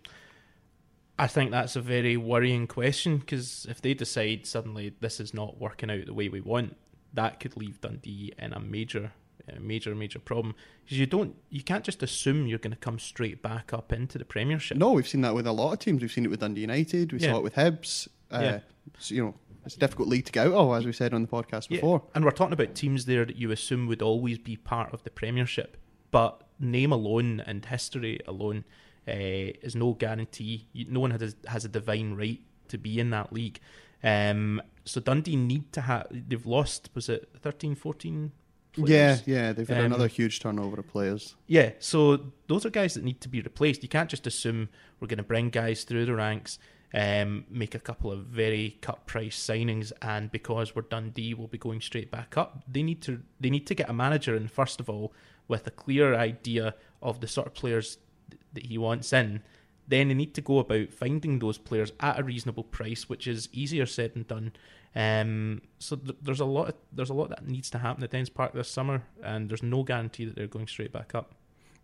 I 1.19 1.27
think 1.27 1.51
that's 1.51 1.75
a 1.75 1.81
very 1.81 2.17
worrying 2.17 2.65
question 2.67 3.17
because 3.17 3.67
if 3.69 3.81
they 3.81 3.93
decide 3.93 4.45
suddenly 4.47 4.93
this 4.99 5.19
is 5.19 5.33
not 5.33 5.59
working 5.59 5.91
out 5.91 6.07
the 6.07 6.13
way 6.13 6.27
we 6.27 6.41
want, 6.41 6.75
that 7.13 7.39
could 7.39 7.55
leave 7.55 7.79
Dundee 7.81 8.33
in 8.37 8.51
a 8.51 8.59
major, 8.59 9.11
a 9.47 9.59
major, 9.59 9.93
major 9.93 10.19
problem. 10.19 10.55
Because 10.83 10.97
you 10.97 11.05
don't, 11.05 11.35
you 11.49 11.61
can't 11.61 11.85
just 11.85 12.01
assume 12.01 12.47
you're 12.47 12.57
going 12.59 12.73
to 12.73 12.77
come 12.79 12.97
straight 12.97 13.43
back 13.43 13.73
up 13.73 13.93
into 13.93 14.17
the 14.17 14.25
Premiership. 14.25 14.75
No, 14.77 14.91
we've 14.91 15.07
seen 15.07 15.21
that 15.21 15.35
with 15.35 15.45
a 15.45 15.51
lot 15.51 15.71
of 15.71 15.79
teams. 15.79 16.01
We've 16.01 16.11
seen 16.11 16.25
it 16.25 16.31
with 16.31 16.39
Dundee 16.39 16.61
United. 16.61 17.13
We 17.13 17.19
Yeah. 17.19 17.31
saw 17.31 17.37
it 17.37 17.43
with 17.43 17.53
Hibs. 17.55 18.07
Uh, 18.31 18.39
Yeah. 18.41 18.59
so, 18.97 19.15
you 19.15 19.23
know, 19.23 19.35
it's 19.65 19.75
a 19.75 19.79
difficult 19.79 20.07
league 20.07 20.25
to 20.25 20.31
get 20.31 20.47
out 20.47 20.53
of, 20.53 20.77
as 20.77 20.85
we 20.85 20.91
said 20.93 21.13
on 21.13 21.21
the 21.21 21.27
podcast 21.27 21.67
Yeah, 21.69 21.77
before. 21.77 22.03
And 22.13 22.23
we're 22.23 22.31
talking 22.31 22.53
about 22.53 22.75
teams 22.75 23.05
there 23.05 23.25
that 23.25 23.35
you 23.35 23.51
assume 23.51 23.87
would 23.87 24.01
always 24.01 24.37
be 24.37 24.55
part 24.55 24.93
of 24.93 25.03
the 25.03 25.09
Premiership, 25.09 25.77
but 26.11 26.41
name 26.59 26.91
alone 26.91 27.41
and 27.41 27.65
history 27.65 28.19
alone 28.27 28.63
uh, 29.07 29.11
is 29.11 29.75
no 29.75 29.93
guarantee. 29.93 30.67
No 30.89 30.99
one 31.01 31.11
has 31.11 31.35
a, 31.43 31.49
has 31.49 31.65
a 31.65 31.69
divine 31.69 32.13
right 32.15 32.41
to 32.69 32.77
be 32.77 32.99
in 32.99 33.09
that 33.11 33.31
league. 33.33 33.59
Um, 34.03 34.61
so 34.83 35.01
Dundee 35.01 35.35
need 35.35 35.71
to 35.73 35.81
have. 35.81 36.07
They've 36.11 36.45
lost. 36.45 36.89
Was 36.93 37.09
it 37.09 37.29
13, 37.41 37.75
14 37.75 38.31
Yeah, 38.77 39.17
yeah, 39.25 39.53
they've 39.53 39.67
had 39.67 39.79
Um, 39.79 39.85
another 39.85 40.07
huge 40.07 40.39
turnover 40.39 40.79
of 40.79 40.87
players. 40.87 41.35
Yeah, 41.47 41.71
so 41.79 42.31
those 42.47 42.65
are 42.65 42.69
guys 42.69 42.93
that 42.95 43.03
need 43.03 43.21
to 43.21 43.29
be 43.29 43.41
replaced. 43.41 43.81
You 43.83 43.89
can't 43.89 44.09
just 44.09 44.27
assume 44.27 44.69
we're 44.99 45.07
going 45.07 45.17
to 45.17 45.23
bring 45.23 45.49
guys 45.49 45.83
through 45.85 46.05
the 46.05 46.13
ranks, 46.15 46.59
um, 46.95 47.43
make 47.49 47.75
a 47.75 47.79
couple 47.79 48.09
of 48.09 48.19
very 48.19 48.77
cut 48.81 49.05
price 49.05 49.37
signings, 49.37 49.91
and 50.01 50.31
because 50.31 50.73
we're 50.73 50.83
Dundee, 50.83 51.33
we'll 51.33 51.47
be 51.47 51.57
going 51.57 51.81
straight 51.81 52.09
back 52.09 52.37
up. 52.37 52.63
They 52.71 52.83
need 52.83 53.01
to 53.03 53.21
they 53.39 53.49
need 53.49 53.67
to 53.67 53.75
get 53.75 53.89
a 53.89 53.93
manager 53.93 54.35
in 54.35 54.47
first 54.47 54.79
of 54.79 54.89
all 54.89 55.13
with 55.49 55.67
a 55.67 55.71
clear 55.71 56.15
idea 56.15 56.73
of 57.01 57.19
the 57.19 57.27
sort 57.27 57.47
of 57.47 57.53
players 57.53 57.97
th- 58.31 58.41
that 58.53 58.65
he 58.67 58.77
wants 58.77 59.11
in. 59.11 59.43
Then 59.87 60.07
they 60.07 60.13
need 60.13 60.33
to 60.35 60.41
go 60.41 60.59
about 60.59 60.93
finding 60.93 61.37
those 61.37 61.57
players 61.57 61.91
at 61.99 62.17
a 62.17 62.23
reasonable 62.23 62.63
price, 62.63 63.07
which 63.09 63.27
is 63.27 63.49
easier 63.51 63.85
said 63.85 64.13
than 64.13 64.23
done. 64.23 64.53
Um, 64.95 65.61
so 65.77 65.97
th- 65.97 66.17
there's 66.21 66.39
a 66.39 66.45
lot 66.45 66.69
of, 66.69 66.75
there's 66.91 67.11
a 67.11 67.13
lot 67.13 67.29
that 67.29 67.45
needs 67.45 67.69
to 67.71 67.77
happen 67.77 68.03
at 68.03 68.09
Dens 68.09 68.29
Park 68.29 68.53
this 68.53 68.69
summer, 68.69 69.03
and 69.21 69.49
there's 69.49 69.61
no 69.61 69.83
guarantee 69.83 70.25
that 70.25 70.35
they're 70.35 70.47
going 70.47 70.67
straight 70.67 70.93
back 70.93 71.13
up. 71.13 71.35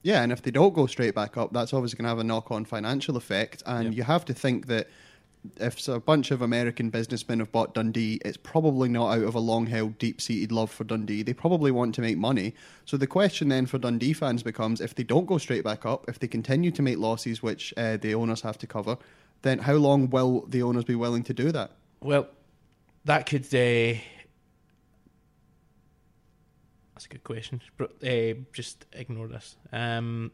Yeah, 0.04 0.24
and 0.24 0.32
if 0.32 0.42
they 0.42 0.52
don't 0.52 0.74
go 0.74 0.88
straight 0.88 1.14
back 1.14 1.38
up, 1.38 1.54
that's 1.54 1.74
obviously 1.74 1.98
going 1.98 2.06
to 2.06 2.10
have 2.10 2.20
a 2.20 2.24
knock 2.24 2.52
on 2.52 2.66
financial 2.66 3.18
effect. 3.18 3.62
And 3.66 3.94
Yeah. 3.94 3.98
you 3.98 4.04
have 4.04 4.26
to 4.26 4.34
think 4.34 4.68
that 4.68 4.88
if 5.60 5.88
a 5.88 6.00
bunch 6.00 6.30
of 6.32 6.42
American 6.42 6.90
businessmen 6.90 7.40
have 7.40 7.52
bought 7.52 7.74
Dundee, 7.74 8.20
it's 8.24 8.38
probably 8.38 8.90
not 8.90 9.12
out 9.18 9.24
of 9.24 9.34
a 9.36 9.40
long 9.40 9.66
held, 9.66 9.98
deep 9.98 10.22
seated 10.22 10.52
love 10.52 10.70
for 10.72 10.84
Dundee. 10.84 11.24
They 11.24 11.34
probably 11.34 11.72
want 11.72 11.96
to 11.96 12.02
make 12.02 12.18
money. 12.18 12.54
So 12.86 12.96
the 12.98 13.08
question 13.08 13.50
then 13.50 13.66
for 13.66 13.80
Dundee 13.80 14.14
fans 14.14 14.44
becomes 14.44 14.82
if 14.82 14.94
they 14.94 15.04
don't 15.04 15.26
go 15.26 15.38
straight 15.40 15.64
back 15.64 15.86
up, 15.86 16.06
if 16.08 16.20
they 16.20 16.28
continue 16.28 16.72
to 16.72 16.82
make 16.82 16.98
losses, 17.00 17.42
which 17.42 17.74
uh, 17.78 17.98
the 17.98 18.14
owners 18.14 18.42
have 18.42 18.58
to 18.60 18.68
cover, 18.68 18.98
then 19.42 19.60
how 19.60 19.74
long 19.74 20.10
will 20.10 20.46
the 20.48 20.62
owners 20.62 20.84
be 20.84 20.96
willing 20.96 21.24
to 21.24 21.34
do 21.34 21.52
that? 21.52 21.72
Well, 22.02 22.28
that 23.06 23.26
could. 23.26 23.46
Uh, 23.54 24.00
that's 27.02 27.06
a 27.06 27.18
good 27.18 27.24
question. 27.24 27.62
Uh, 27.80 28.40
just 28.54 28.86
ignore 28.94 29.28
this. 29.28 29.56
Um, 29.72 30.32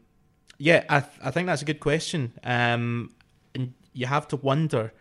yeah, 0.58 0.84
I, 0.88 1.00
th- 1.00 1.20
I 1.22 1.30
think 1.30 1.46
that's 1.46 1.62
a 1.62 1.64
good 1.64 1.80
question. 1.80 2.32
Um, 2.44 3.14
and 3.54 3.72
you 3.94 4.06
have 4.06 4.28
to 4.28 4.36
wonder 4.36 4.92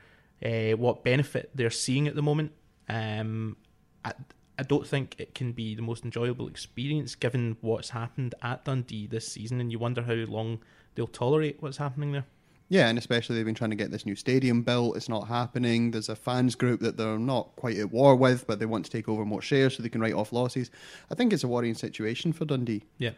uh, 0.46 0.78
what 0.78 1.04
benefit 1.04 1.52
they're 1.54 1.70
seeing 1.70 2.08
at 2.08 2.16
the 2.16 2.22
moment. 2.22 2.54
Um, 2.88 3.58
I, 4.06 4.14
I 4.58 4.64
don't 4.64 4.88
think 4.88 5.16
it 5.18 5.36
can 5.36 5.52
be 5.52 5.76
the 5.76 5.82
most 5.82 6.06
enjoyable 6.06 6.48
experience 6.48 7.16
given 7.16 7.58
what's 7.60 7.90
happened 7.90 8.34
at 8.42 8.64
Dundee 8.64 9.08
this 9.08 9.28
season, 9.28 9.60
and 9.60 9.72
you 9.72 9.78
wonder 9.78 10.04
how 10.04 10.14
long 10.14 10.60
they'll 10.96 11.06
tolerate 11.06 11.58
what's 11.62 11.78
happening 11.78 12.14
there. 12.14 12.26
Yeah, 12.70 12.90
and 12.90 12.98
especially 12.98 13.38
they've 13.38 13.46
been 13.46 13.56
trying 13.56 13.70
to 13.70 13.78
get 13.78 13.92
this 13.92 14.06
new 14.06 14.16
stadium 14.16 14.62
built. 14.62 14.98
It's 14.98 15.08
not 15.08 15.28
happening. 15.28 15.92
There's 15.92 16.10
a 16.10 16.16
fans 16.16 16.56
group 16.56 16.82
that 16.82 16.98
they're 16.98 17.18
not 17.18 17.56
quite 17.56 17.78
at 17.78 17.92
war 17.92 18.16
with, 18.16 18.46
but 18.46 18.60
they 18.60 18.66
want 18.66 18.86
to 18.86 18.92
take 18.92 19.08
over 19.08 19.24
more 19.24 19.42
shares 19.42 19.78
so 19.78 19.84
they 19.84 19.90
can 19.90 20.02
write 20.02 20.14
off 20.14 20.34
losses. 20.34 20.70
I 21.10 21.16
think 21.16 21.32
it's 21.32 21.46
a 21.46 21.48
worrying 21.48 21.76
situation 21.76 22.34
for 22.34 22.44
Dundee. 22.44 22.84
Yeah. 22.98 23.12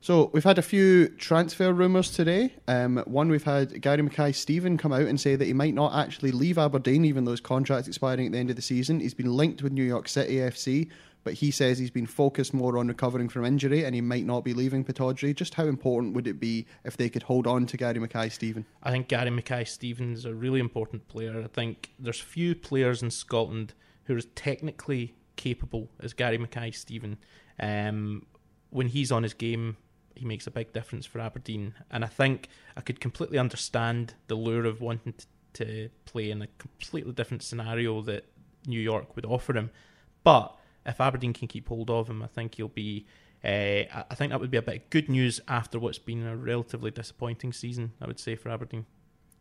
So 0.00 0.30
we've 0.32 0.44
had 0.44 0.58
a 0.58 0.62
few 0.62 1.08
transfer 1.08 1.72
rumours 1.72 2.10
today. 2.10 2.54
Um, 2.68 2.98
one, 3.06 3.28
we've 3.28 3.44
had 3.44 3.80
Gary 3.80 4.02
Mackay 4.02 4.32
Steven 4.32 4.78
come 4.78 4.92
out 4.92 5.02
and 5.02 5.20
say 5.20 5.36
that 5.36 5.44
he 5.44 5.52
might 5.52 5.74
not 5.74 5.94
actually 5.94 6.32
leave 6.32 6.58
Aberdeen, 6.58 7.04
even 7.04 7.24
though 7.24 7.32
his 7.32 7.40
contract's 7.40 7.88
expiring 7.88 8.26
at 8.26 8.32
the 8.32 8.38
end 8.38 8.50
of 8.50 8.56
the 8.56 8.62
season. 8.62 9.00
He's 9.00 9.14
been 9.14 9.32
linked 9.32 9.62
with 9.62 9.72
New 9.72 9.84
York 9.84 10.08
City 10.08 10.36
FC, 10.36 10.88
but 11.26 11.34
he 11.34 11.50
says 11.50 11.76
he's 11.76 11.90
been 11.90 12.06
focused 12.06 12.54
more 12.54 12.78
on 12.78 12.86
recovering 12.86 13.28
from 13.28 13.44
injury 13.44 13.84
and 13.84 13.96
he 13.96 14.00
might 14.00 14.24
not 14.24 14.44
be 14.44 14.54
leaving 14.54 14.84
Pittodrie. 14.84 15.34
Just 15.34 15.54
how 15.54 15.64
important 15.64 16.14
would 16.14 16.28
it 16.28 16.38
be 16.38 16.66
if 16.84 16.96
they 16.96 17.08
could 17.08 17.24
hold 17.24 17.48
on 17.48 17.66
to 17.66 17.76
Gary 17.76 17.98
Mackay 17.98 18.28
Steven? 18.28 18.64
I 18.80 18.92
think 18.92 19.08
Gary 19.08 19.30
Mackay 19.30 19.62
is 19.62 20.24
a 20.24 20.32
really 20.32 20.60
important 20.60 21.08
player. 21.08 21.42
I 21.42 21.48
think 21.48 21.90
there's 21.98 22.20
few 22.20 22.54
players 22.54 23.02
in 23.02 23.10
Scotland 23.10 23.74
who 24.04 24.14
are 24.14 24.18
as 24.18 24.28
technically 24.36 25.16
capable 25.34 25.88
as 25.98 26.12
Gary 26.12 26.38
Mackay 26.38 26.70
Stephen. 26.70 27.18
Um, 27.58 28.26
when 28.70 28.86
he's 28.86 29.10
on 29.10 29.24
his 29.24 29.34
game, 29.34 29.78
he 30.14 30.24
makes 30.24 30.46
a 30.46 30.52
big 30.52 30.72
difference 30.72 31.06
for 31.06 31.18
Aberdeen. 31.18 31.74
And 31.90 32.04
I 32.04 32.08
think 32.08 32.48
I 32.76 32.82
could 32.82 33.00
completely 33.00 33.38
understand 33.38 34.14
the 34.28 34.36
lure 34.36 34.64
of 34.64 34.80
wanting 34.80 35.14
to, 35.14 35.26
to 35.54 35.88
play 36.04 36.30
in 36.30 36.42
a 36.42 36.46
completely 36.58 37.10
different 37.14 37.42
scenario 37.42 38.00
that 38.02 38.26
New 38.64 38.80
York 38.80 39.16
would 39.16 39.26
offer 39.26 39.54
him. 39.54 39.70
But 40.22 40.56
if 40.86 41.00
Aberdeen 41.00 41.32
can 41.32 41.48
keep 41.48 41.68
hold 41.68 41.90
of 41.90 42.08
him, 42.08 42.22
I 42.22 42.26
think 42.26 42.54
he'll 42.54 42.68
be. 42.68 43.06
Uh, 43.44 43.84
I 44.10 44.14
think 44.14 44.30
that 44.30 44.40
would 44.40 44.50
be 44.50 44.56
a 44.56 44.62
bit 44.62 44.76
of 44.76 44.90
good 44.90 45.08
news 45.08 45.40
after 45.46 45.78
what's 45.78 45.98
been 45.98 46.26
a 46.26 46.36
relatively 46.36 46.90
disappointing 46.90 47.52
season. 47.52 47.92
I 48.00 48.06
would 48.06 48.18
say 48.18 48.34
for 48.34 48.48
Aberdeen. 48.48 48.86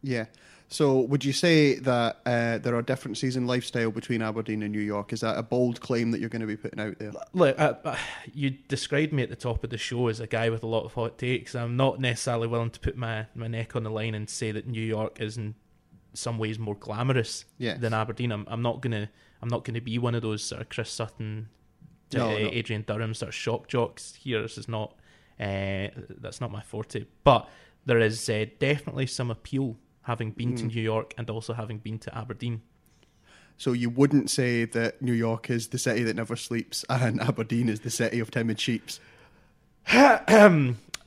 Yeah. 0.05 0.25
So 0.67 0.99
would 1.01 1.23
you 1.23 1.33
say 1.33 1.75
that 1.79 2.19
uh, 2.25 2.57
there 2.59 2.75
are 2.75 2.81
differences 2.81 3.35
in 3.35 3.47
lifestyle 3.47 3.91
between 3.91 4.21
Aberdeen 4.21 4.61
and 4.63 4.71
New 4.71 4.81
York? 4.81 5.13
Is 5.13 5.21
that 5.21 5.37
a 5.37 5.43
bold 5.43 5.79
claim 5.79 6.11
that 6.11 6.19
you're 6.19 6.29
going 6.29 6.41
to 6.41 6.47
be 6.47 6.57
putting 6.57 6.79
out 6.79 6.97
there? 6.99 7.11
Look, 7.33 7.59
uh, 7.59 7.73
uh, 7.83 7.97
you 8.33 8.51
described 8.51 9.13
me 9.13 9.23
at 9.23 9.29
the 9.29 9.35
top 9.35 9.63
of 9.63 9.69
the 9.69 9.77
show 9.77 10.07
as 10.07 10.19
a 10.19 10.27
guy 10.27 10.49
with 10.49 10.63
a 10.63 10.67
lot 10.67 10.83
of 10.83 10.93
hot 10.93 11.17
takes. 11.17 11.55
I'm 11.55 11.75
not 11.75 11.99
necessarily 11.99 12.47
willing 12.47 12.71
to 12.71 12.79
put 12.79 12.97
my, 12.97 13.27
my 13.35 13.47
neck 13.47 13.75
on 13.75 13.83
the 13.83 13.89
line 13.89 14.15
and 14.15 14.29
say 14.29 14.51
that 14.51 14.67
New 14.67 14.81
York 14.81 15.19
is 15.21 15.37
in 15.37 15.55
some 16.15 16.37
ways 16.37 16.57
more 16.57 16.75
glamorous 16.75 17.45
Yes. 17.57 17.79
than 17.79 17.93
Aberdeen. 17.93 18.31
I'm, 18.31 18.45
I'm 18.49 18.61
not 18.61 18.81
gonna 18.81 19.09
I'm 19.41 19.49
not 19.49 19.63
gonna 19.65 19.81
be 19.81 19.97
one 19.99 20.15
of 20.15 20.21
those 20.21 20.43
sort 20.43 20.61
of 20.61 20.69
Chris 20.69 20.89
Sutton, 20.89 21.49
to 22.11 22.17
No, 22.17 22.29
no. 22.31 22.49
Adrian 22.51 22.83
Durham 22.87 23.13
sort 23.13 23.29
of 23.29 23.35
shock 23.35 23.67
jocks 23.67 24.15
here. 24.15 24.41
This 24.41 24.57
is 24.57 24.67
not 24.67 24.95
uh, 25.39 25.87
that's 26.21 26.39
not 26.41 26.51
my 26.51 26.61
forte. 26.61 27.05
But 27.23 27.47
there 27.85 27.99
is 27.99 28.29
uh, 28.29 28.45
definitely 28.59 29.05
some 29.07 29.29
appeal 29.29 29.75
having 30.03 30.31
been 30.31 30.55
to 30.55 30.63
Mm. 30.63 30.73
New 30.75 30.81
York 30.81 31.13
and 31.17 31.29
also 31.29 31.53
having 31.53 31.79
been 31.79 31.99
to 31.99 32.17
Aberdeen. 32.17 32.61
So 33.57 33.71
you 33.73 33.89
wouldn't 33.89 34.29
say 34.29 34.65
that 34.65 35.01
New 35.01 35.13
York 35.13 35.49
is 35.49 35.67
the 35.69 35.77
city 35.77 36.03
that 36.03 36.15
never 36.15 36.35
sleeps 36.35 36.83
and 36.89 37.21
Aberdeen 37.21 37.69
is 37.69 37.79
the 37.81 37.89
city 37.89 38.19
of 38.19 38.29
timid 38.31 38.59
sheeps? 38.59 38.99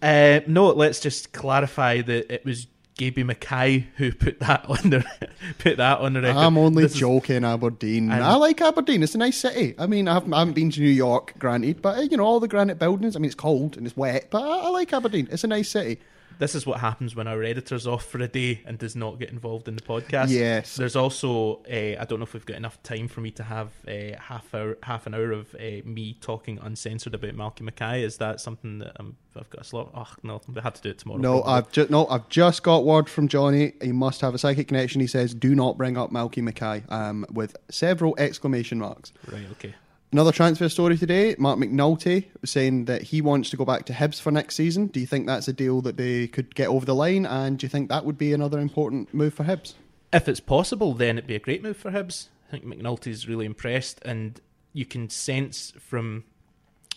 uh, 0.03 0.41
no, 0.47 0.67
let's 0.73 1.01
just 1.01 1.33
clarify 1.33 2.01
that 2.03 2.33
it 2.33 2.45
was 2.45 2.67
Gaby 2.99 3.23
Mackay 3.23 3.87
who 3.97 4.13
put 4.13 4.41
that 4.41 4.67
on 4.69 4.91
the 4.91 5.05
put 5.59 5.79
that 5.79 6.01
on 6.01 6.13
the 6.13 6.21
record. 6.21 6.37
I'm 6.39 6.59
only 6.59 6.83
This 6.83 6.93
is- 6.93 6.99
joking, 7.01 7.45
Aberdeen. 7.45 8.11
And- 8.13 8.23
I 8.23 8.35
like 8.35 8.61
Aberdeen. 8.61 9.03
It's 9.03 9.15
a 9.15 9.19
nice 9.19 9.39
city. 9.39 9.75
I 9.79 9.87
mean, 9.87 10.07
I 10.09 10.15
haven't, 10.15 10.35
I 10.35 10.41
haven't 10.41 10.55
been 10.55 10.71
to 10.73 10.81
New 10.81 10.89
York, 10.91 11.33
granted, 11.39 11.81
but 11.81 11.97
uh, 11.97 12.01
you 12.03 12.17
know 12.19 12.25
all 12.27 12.41
the 12.41 12.49
granite 12.49 12.79
buildings. 12.79 13.17
I 13.17 13.21
mean, 13.21 13.27
it's 13.27 13.35
cold 13.35 13.77
and 13.79 13.87
it's 13.87 13.97
wet, 13.97 14.27
but 14.31 14.43
I, 14.43 14.67
I 14.67 14.69
like 14.69 14.93
Aberdeen. 14.93 15.29
It's 15.31 15.45
a 15.45 15.49
nice 15.49 15.71
city. 15.71 15.99
This 16.39 16.55
is 16.55 16.67
what 16.67 16.81
happens 16.81 17.17
when 17.17 17.27
our 17.27 17.43
editor's 17.43 17.87
off 17.87 18.05
for 18.05 18.19
a 18.19 18.29
day 18.29 18.63
and 18.65 18.79
does 18.79 18.95
not 18.95 19.19
get 19.19 19.31
involved 19.31 19.67
in 19.69 19.75
the 19.75 19.83
podcast. 19.83 20.31
Yes. 20.31 20.77
There's 20.77 20.97
also 20.97 21.63
uh, 21.71 22.01
I 22.01 22.07
don't 22.09 22.21
know 22.21 22.25
if 22.25 22.35
we've 22.35 22.47
got 22.47 22.57
enough 22.57 22.83
time 22.83 23.09
for 23.09 23.21
me 23.21 23.31
to 23.33 23.43
have 23.43 23.71
uh, 23.87 24.17
half 24.21 24.55
hour 24.55 24.79
half 24.85 25.07
an 25.07 25.15
hour 25.15 25.33
of 25.33 25.55
uh, 25.57 25.83
me 25.85 26.17
talking 26.21 26.59
uncensored 26.63 27.15
about 27.15 27.33
Malky 27.33 27.63
Mackay. 27.63 28.03
Is 28.03 28.19
that 28.19 28.41
something 28.41 28.79
that 28.79 28.93
I'm, 28.97 29.17
I've 29.37 29.51
got 29.51 29.63
a 29.63 29.65
slot? 29.65 29.91
Oh 29.95 30.07
no, 30.23 30.41
we 30.47 30.61
have 30.61 30.75
to 30.75 30.83
do 30.83 30.91
it 30.91 30.99
tomorrow. 30.99 31.21
No, 31.21 31.41
probably. 31.41 31.53
I've 31.53 31.73
just 31.73 31.91
no, 31.91 32.07
I've 32.07 32.29
just 32.29 32.63
got 32.63 32.85
word 32.85 33.09
from 33.09 33.29
Johnny. 33.29 33.73
He 33.83 33.93
must 33.93 34.21
have 34.21 34.35
a 34.35 34.39
psychic 34.39 34.69
connection. 34.69 35.01
He 35.01 35.07
says, 35.07 35.35
"Do 35.35 35.55
not 35.55 35.77
bring 35.77 35.97
up 35.97 36.11
Malky 36.11 36.43
Mackay," 36.43 36.85
um, 36.89 37.27
with 37.33 37.57
several 37.71 38.15
exclamation 38.19 38.79
marks. 38.79 39.13
right. 39.31 39.47
Okay. 39.53 39.75
Another 40.11 40.33
transfer 40.33 40.69
story 40.69 40.97
today. 40.97 41.37
Marc 41.39 41.59
McNulty 41.59 42.27
saying 42.45 42.87
that 42.87 43.03
he 43.03 43.21
wants 43.21 43.51
to 43.51 43.57
go 43.57 43.65
back 43.65 43.85
to 43.87 43.93
Hibs 43.93 44.21
for 44.21 44.31
next 44.31 44.55
season. 44.55 44.87
Do 44.87 45.01
you 45.01 45.07
think 45.07 45.27
that's 45.27 45.49
a 45.49 45.53
deal 45.53 45.83
that 45.83 45.99
they 45.99 46.29
could 46.29 46.55
get 46.55 46.69
over 46.69 46.87
the 46.87 46.95
line? 46.95 47.27
And 47.27 47.59
do 47.59 47.67
you 47.67 47.69
think 47.69 47.91
that 47.91 48.07
would 48.07 48.17
be 48.17 48.33
another 48.33 48.59
important 48.59 49.13
move 49.13 49.35
for 49.35 49.45
Hibs? 49.45 49.75
if 50.13 50.29
it's 50.29 50.41
possible, 50.41 50.95
then 50.95 51.19
it'd 51.19 51.29
be 51.29 51.35
a 51.35 51.41
great 51.41 51.63
move 51.63 51.77
for 51.77 51.91
Hibs. 51.91 52.29
I 52.49 52.51
think 52.51 52.65
McNulty's 52.65 53.29
really 53.29 53.47
impressed, 53.47 54.01
and 54.05 54.41
you 54.73 54.87
can 54.87 55.11
sense 55.11 55.73
from 55.79 56.25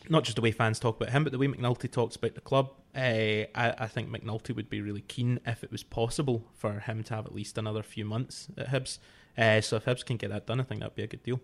not 0.09 0.23
just 0.23 0.35
the 0.35 0.41
way 0.41 0.51
fans 0.51 0.79
talk 0.79 0.95
about 0.97 1.11
him, 1.11 1.23
but 1.23 1.31
the 1.31 1.37
way 1.37 1.47
McNulty 1.47 1.91
talks 1.91 2.15
about 2.15 2.35
the 2.35 2.41
club. 2.41 2.71
Uh, 2.95 3.47
I, 3.55 3.75
I, 3.77 3.87
think 3.87 4.09
McNulty 4.09 4.55
would 4.55 4.69
be 4.69 4.81
really 4.81 5.01
keen 5.01 5.39
if 5.45 5.63
it 5.63 5.71
was 5.71 5.83
possible 5.83 6.45
for 6.53 6.79
him 6.79 7.03
to 7.03 7.15
have 7.15 7.25
at 7.25 7.33
least 7.33 7.57
another 7.57 7.83
few 7.83 8.03
months 8.03 8.49
at 8.57 8.67
Hibs. 8.67 8.99
Uh, 9.37 9.61
so 9.61 9.77
if 9.77 9.85
Hibs 9.85 10.05
can 10.05 10.17
get 10.17 10.29
that 10.29 10.45
done, 10.45 10.59
I 10.59 10.63
think 10.63 10.81
that'd 10.81 10.95
be 10.95 11.03
a 11.03 11.07
good 11.07 11.23
deal. 11.23 11.39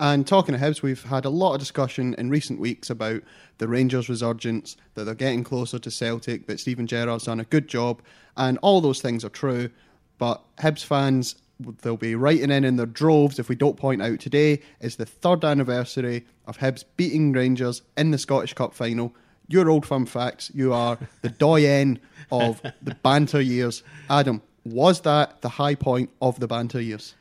And 0.00 0.26
talking 0.26 0.54
to 0.54 0.60
Hibs, 0.60 0.82
we've 0.82 1.04
had 1.04 1.24
a 1.24 1.30
lot 1.30 1.54
of 1.54 1.60
discussion 1.60 2.14
in 2.18 2.30
recent 2.30 2.58
weeks 2.58 2.90
about 2.90 3.22
the 3.58 3.68
Rangers' 3.68 4.08
resurgence, 4.08 4.76
that 4.94 5.04
they're 5.04 5.14
getting 5.14 5.44
closer 5.44 5.78
to 5.78 5.90
Celtic, 5.90 6.46
that 6.46 6.60
Steven 6.60 6.86
Gerrard's 6.86 7.24
done 7.24 7.40
a 7.40 7.44
good 7.44 7.68
job, 7.68 8.02
and 8.36 8.58
all 8.62 8.80
those 8.80 9.00
things 9.00 9.24
are 9.24 9.28
true. 9.30 9.70
But 10.18 10.42
Hibs 10.58 10.84
fans, 10.84 11.36
they'll 11.82 11.96
be 11.96 12.14
writing 12.14 12.50
in 12.50 12.64
in 12.64 12.76
their 12.76 12.86
droves 12.86 13.38
if 13.38 13.48
we 13.48 13.54
don't 13.54 13.76
point 13.76 14.02
out 14.02 14.18
today 14.18 14.60
is 14.80 14.96
the 14.96 15.06
third 15.06 15.44
anniversary 15.44 16.24
of 16.46 16.58
Hibs 16.58 16.84
beating 16.96 17.32
Rangers 17.32 17.82
in 17.96 18.10
the 18.10 18.18
Scottish 18.18 18.54
Cup 18.54 18.74
final. 18.74 19.14
Your 19.48 19.68
old 19.68 19.84
fun 19.84 20.06
facts. 20.06 20.50
You 20.54 20.72
are 20.72 20.98
the 21.20 21.28
doyen 21.28 22.00
of 22.30 22.62
the 22.82 22.94
banter 23.02 23.40
years. 23.40 23.82
Adam, 24.08 24.42
was 24.64 25.00
that 25.02 25.42
the 25.42 25.48
high 25.48 25.74
point 25.74 26.10
of 26.20 26.40
the 26.40 26.48
banter 26.48 26.80
years? 26.80 27.14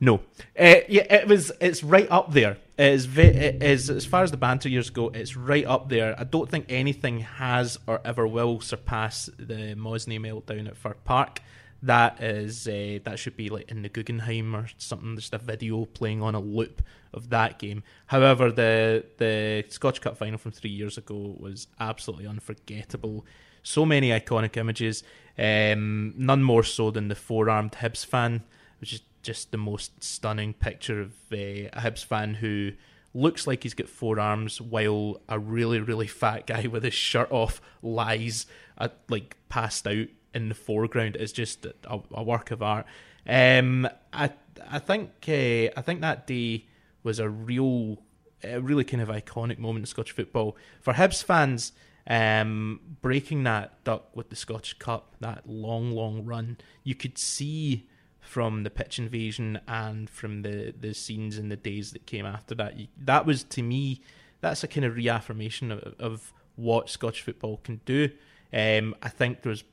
No, 0.00 0.14
uh, 0.58 0.80
yeah, 0.88 1.12
it 1.14 1.28
was. 1.28 1.52
It's 1.60 1.84
right 1.84 2.10
up 2.10 2.32
there. 2.32 2.56
It 2.78 2.92
is, 2.94 3.18
it 3.18 3.62
is 3.62 3.90
as 3.90 4.06
far 4.06 4.22
as 4.22 4.30
the 4.30 4.38
banter 4.38 4.70
years 4.70 4.88
go. 4.88 5.08
It's 5.10 5.36
right 5.36 5.66
up 5.66 5.90
there. 5.90 6.18
I 6.18 6.24
don't 6.24 6.48
think 6.48 6.66
anything 6.70 7.20
has 7.20 7.78
or 7.86 8.00
ever 8.02 8.26
will 8.26 8.60
surpass 8.60 9.28
the 9.36 9.74
Mohsni 9.76 10.18
meltdown 10.18 10.66
at 10.66 10.78
Fir 10.78 10.94
Park. 11.04 11.40
That 11.82 12.22
is 12.22 12.66
uh, 12.66 13.00
that 13.04 13.18
should 13.18 13.36
be 13.36 13.50
like 13.50 13.70
in 13.70 13.82
the 13.82 13.90
Guggenheim 13.90 14.56
or 14.56 14.68
something. 14.78 15.16
Just 15.16 15.34
a 15.34 15.38
video 15.38 15.84
playing 15.84 16.22
on 16.22 16.34
a 16.34 16.40
loop 16.40 16.80
of 17.12 17.28
that 17.28 17.58
game. 17.58 17.82
However, 18.06 18.50
the 18.50 19.04
the 19.18 19.64
Scotch 19.68 20.00
Cup 20.00 20.16
final 20.16 20.38
from 20.38 20.52
three 20.52 20.70
years 20.70 20.96
ago 20.96 21.36
was 21.38 21.66
absolutely 21.78 22.26
unforgettable. 22.26 23.26
So 23.62 23.84
many 23.84 24.08
iconic 24.08 24.56
images. 24.56 25.02
Um, 25.38 26.14
none 26.16 26.42
more 26.42 26.64
so 26.64 26.90
than 26.90 27.08
the 27.08 27.14
four 27.14 27.50
armed 27.50 27.72
Hibs 27.72 28.04
fan, 28.04 28.42
which 28.80 28.94
is 28.94 29.02
just 29.22 29.50
the 29.50 29.58
most 29.58 30.02
stunning 30.02 30.54
picture 30.54 31.00
of 31.00 31.12
uh, 31.32 31.36
a 31.36 31.70
Hibs 31.76 32.04
fan 32.04 32.34
who 32.34 32.72
looks 33.12 33.46
like 33.46 33.62
he's 33.62 33.74
got 33.74 33.88
four 33.88 34.20
arms 34.20 34.60
while 34.60 35.20
a 35.28 35.38
really 35.38 35.80
really 35.80 36.06
fat 36.06 36.46
guy 36.46 36.66
with 36.68 36.84
his 36.84 36.94
shirt 36.94 37.30
off 37.32 37.60
lies 37.82 38.46
at, 38.78 38.96
like 39.08 39.36
passed 39.48 39.86
out 39.86 40.06
in 40.32 40.48
the 40.48 40.54
foreground 40.54 41.16
it's 41.16 41.32
just 41.32 41.66
a, 41.66 42.00
a 42.12 42.22
work 42.22 42.50
of 42.50 42.62
art. 42.62 42.86
Um, 43.28 43.88
I 44.12 44.30
I 44.68 44.78
think 44.78 45.10
uh, 45.28 45.74
I 45.76 45.82
think 45.84 46.00
that 46.00 46.26
day 46.26 46.66
was 47.02 47.18
a 47.18 47.28
real 47.28 47.98
a 48.42 48.60
really 48.60 48.84
kind 48.84 49.02
of 49.02 49.08
iconic 49.08 49.58
moment 49.58 49.82
in 49.82 49.86
Scottish 49.86 50.12
football 50.12 50.56
for 50.80 50.94
Hibs 50.94 51.22
fans. 51.22 51.72
Um, 52.06 52.80
breaking 53.02 53.44
that 53.44 53.84
duck 53.84 54.16
with 54.16 54.30
the 54.30 54.36
Scottish 54.36 54.78
Cup, 54.78 55.14
that 55.20 55.48
long, 55.48 55.92
long 55.92 56.24
run, 56.24 56.56
you 56.82 56.94
could 56.94 57.18
see 57.18 57.86
from 58.20 58.62
the 58.62 58.70
pitch 58.70 58.98
invasion 58.98 59.60
and 59.66 60.08
from 60.08 60.42
the, 60.42 60.74
the 60.78 60.94
scenes 60.94 61.38
in 61.38 61.48
the 61.48 61.56
days 61.56 61.92
that 61.92 62.06
came 62.06 62.26
after 62.26 62.54
that. 62.54 62.74
That 62.96 63.26
was 63.26 63.44
to 63.44 63.62
me, 63.62 64.02
that's 64.40 64.62
a 64.62 64.68
kind 64.68 64.84
of 64.84 64.96
reaffirmation 64.96 65.72
of, 65.72 65.94
of 65.98 66.32
what 66.56 66.90
Scottish 66.90 67.22
football 67.22 67.60
can 67.64 67.80
do. 67.84 68.10
Um, 68.52 68.94
I 69.02 69.08
think 69.08 69.42
there's 69.42 69.64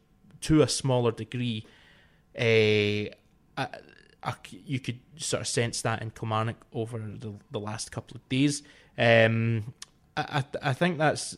to 0.42 0.62
a 0.62 0.68
smaller 0.68 1.12
degree, 1.12 1.66
uh, 2.38 3.14
I, 3.58 4.34
you 4.52 4.80
could 4.80 5.00
sort 5.18 5.42
of 5.42 5.48
sense 5.48 5.82
that 5.82 6.02
in 6.02 6.12
Kilmarnock 6.12 6.66
over 6.74 6.98
the, 6.98 7.34
the 7.52 7.60
last 7.60 7.92
couple 7.92 8.16
of 8.18 8.30
days. 8.30 8.64
Um, 8.98 9.74
I, 10.16 10.44
I, 10.62 10.70
I 10.70 10.74
think 10.74 10.98
that's 10.98 11.38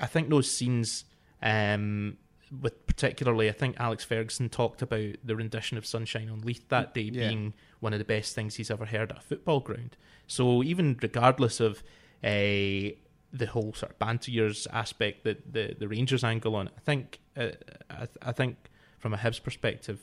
I 0.00 0.06
think 0.06 0.28
those 0.28 0.50
scenes 0.50 1.04
um, 1.42 2.16
with 2.50 2.86
particularly, 2.86 3.48
I 3.48 3.52
think 3.52 3.76
Alex 3.78 4.04
Ferguson 4.04 4.48
talked 4.48 4.82
about 4.82 5.14
the 5.22 5.36
rendition 5.36 5.78
of 5.78 5.86
Sunshine 5.86 6.28
on 6.28 6.40
Leith 6.40 6.68
that 6.68 6.94
day 6.94 7.02
yeah. 7.02 7.28
being 7.28 7.54
one 7.80 7.92
of 7.92 7.98
the 7.98 8.04
best 8.04 8.34
things 8.34 8.56
he's 8.56 8.70
ever 8.70 8.86
heard 8.86 9.12
at 9.12 9.18
a 9.18 9.20
football 9.20 9.60
ground. 9.60 9.96
So 10.26 10.62
even 10.62 10.98
regardless 11.02 11.60
of 11.60 11.82
uh, 12.24 12.94
the 13.32 13.46
whole 13.50 13.72
sort 13.74 13.92
of 13.92 13.98
banter 13.98 14.30
years 14.30 14.66
aspect, 14.72 15.24
that 15.24 15.52
the 15.52 15.74
the 15.78 15.88
Rangers 15.88 16.24
angle 16.24 16.56
on 16.56 16.68
I 16.68 16.80
think 16.80 17.20
uh, 17.36 17.50
I, 17.90 18.08
I 18.22 18.32
think 18.32 18.56
from 18.98 19.14
a 19.14 19.16
Hibs 19.16 19.42
perspective, 19.42 20.00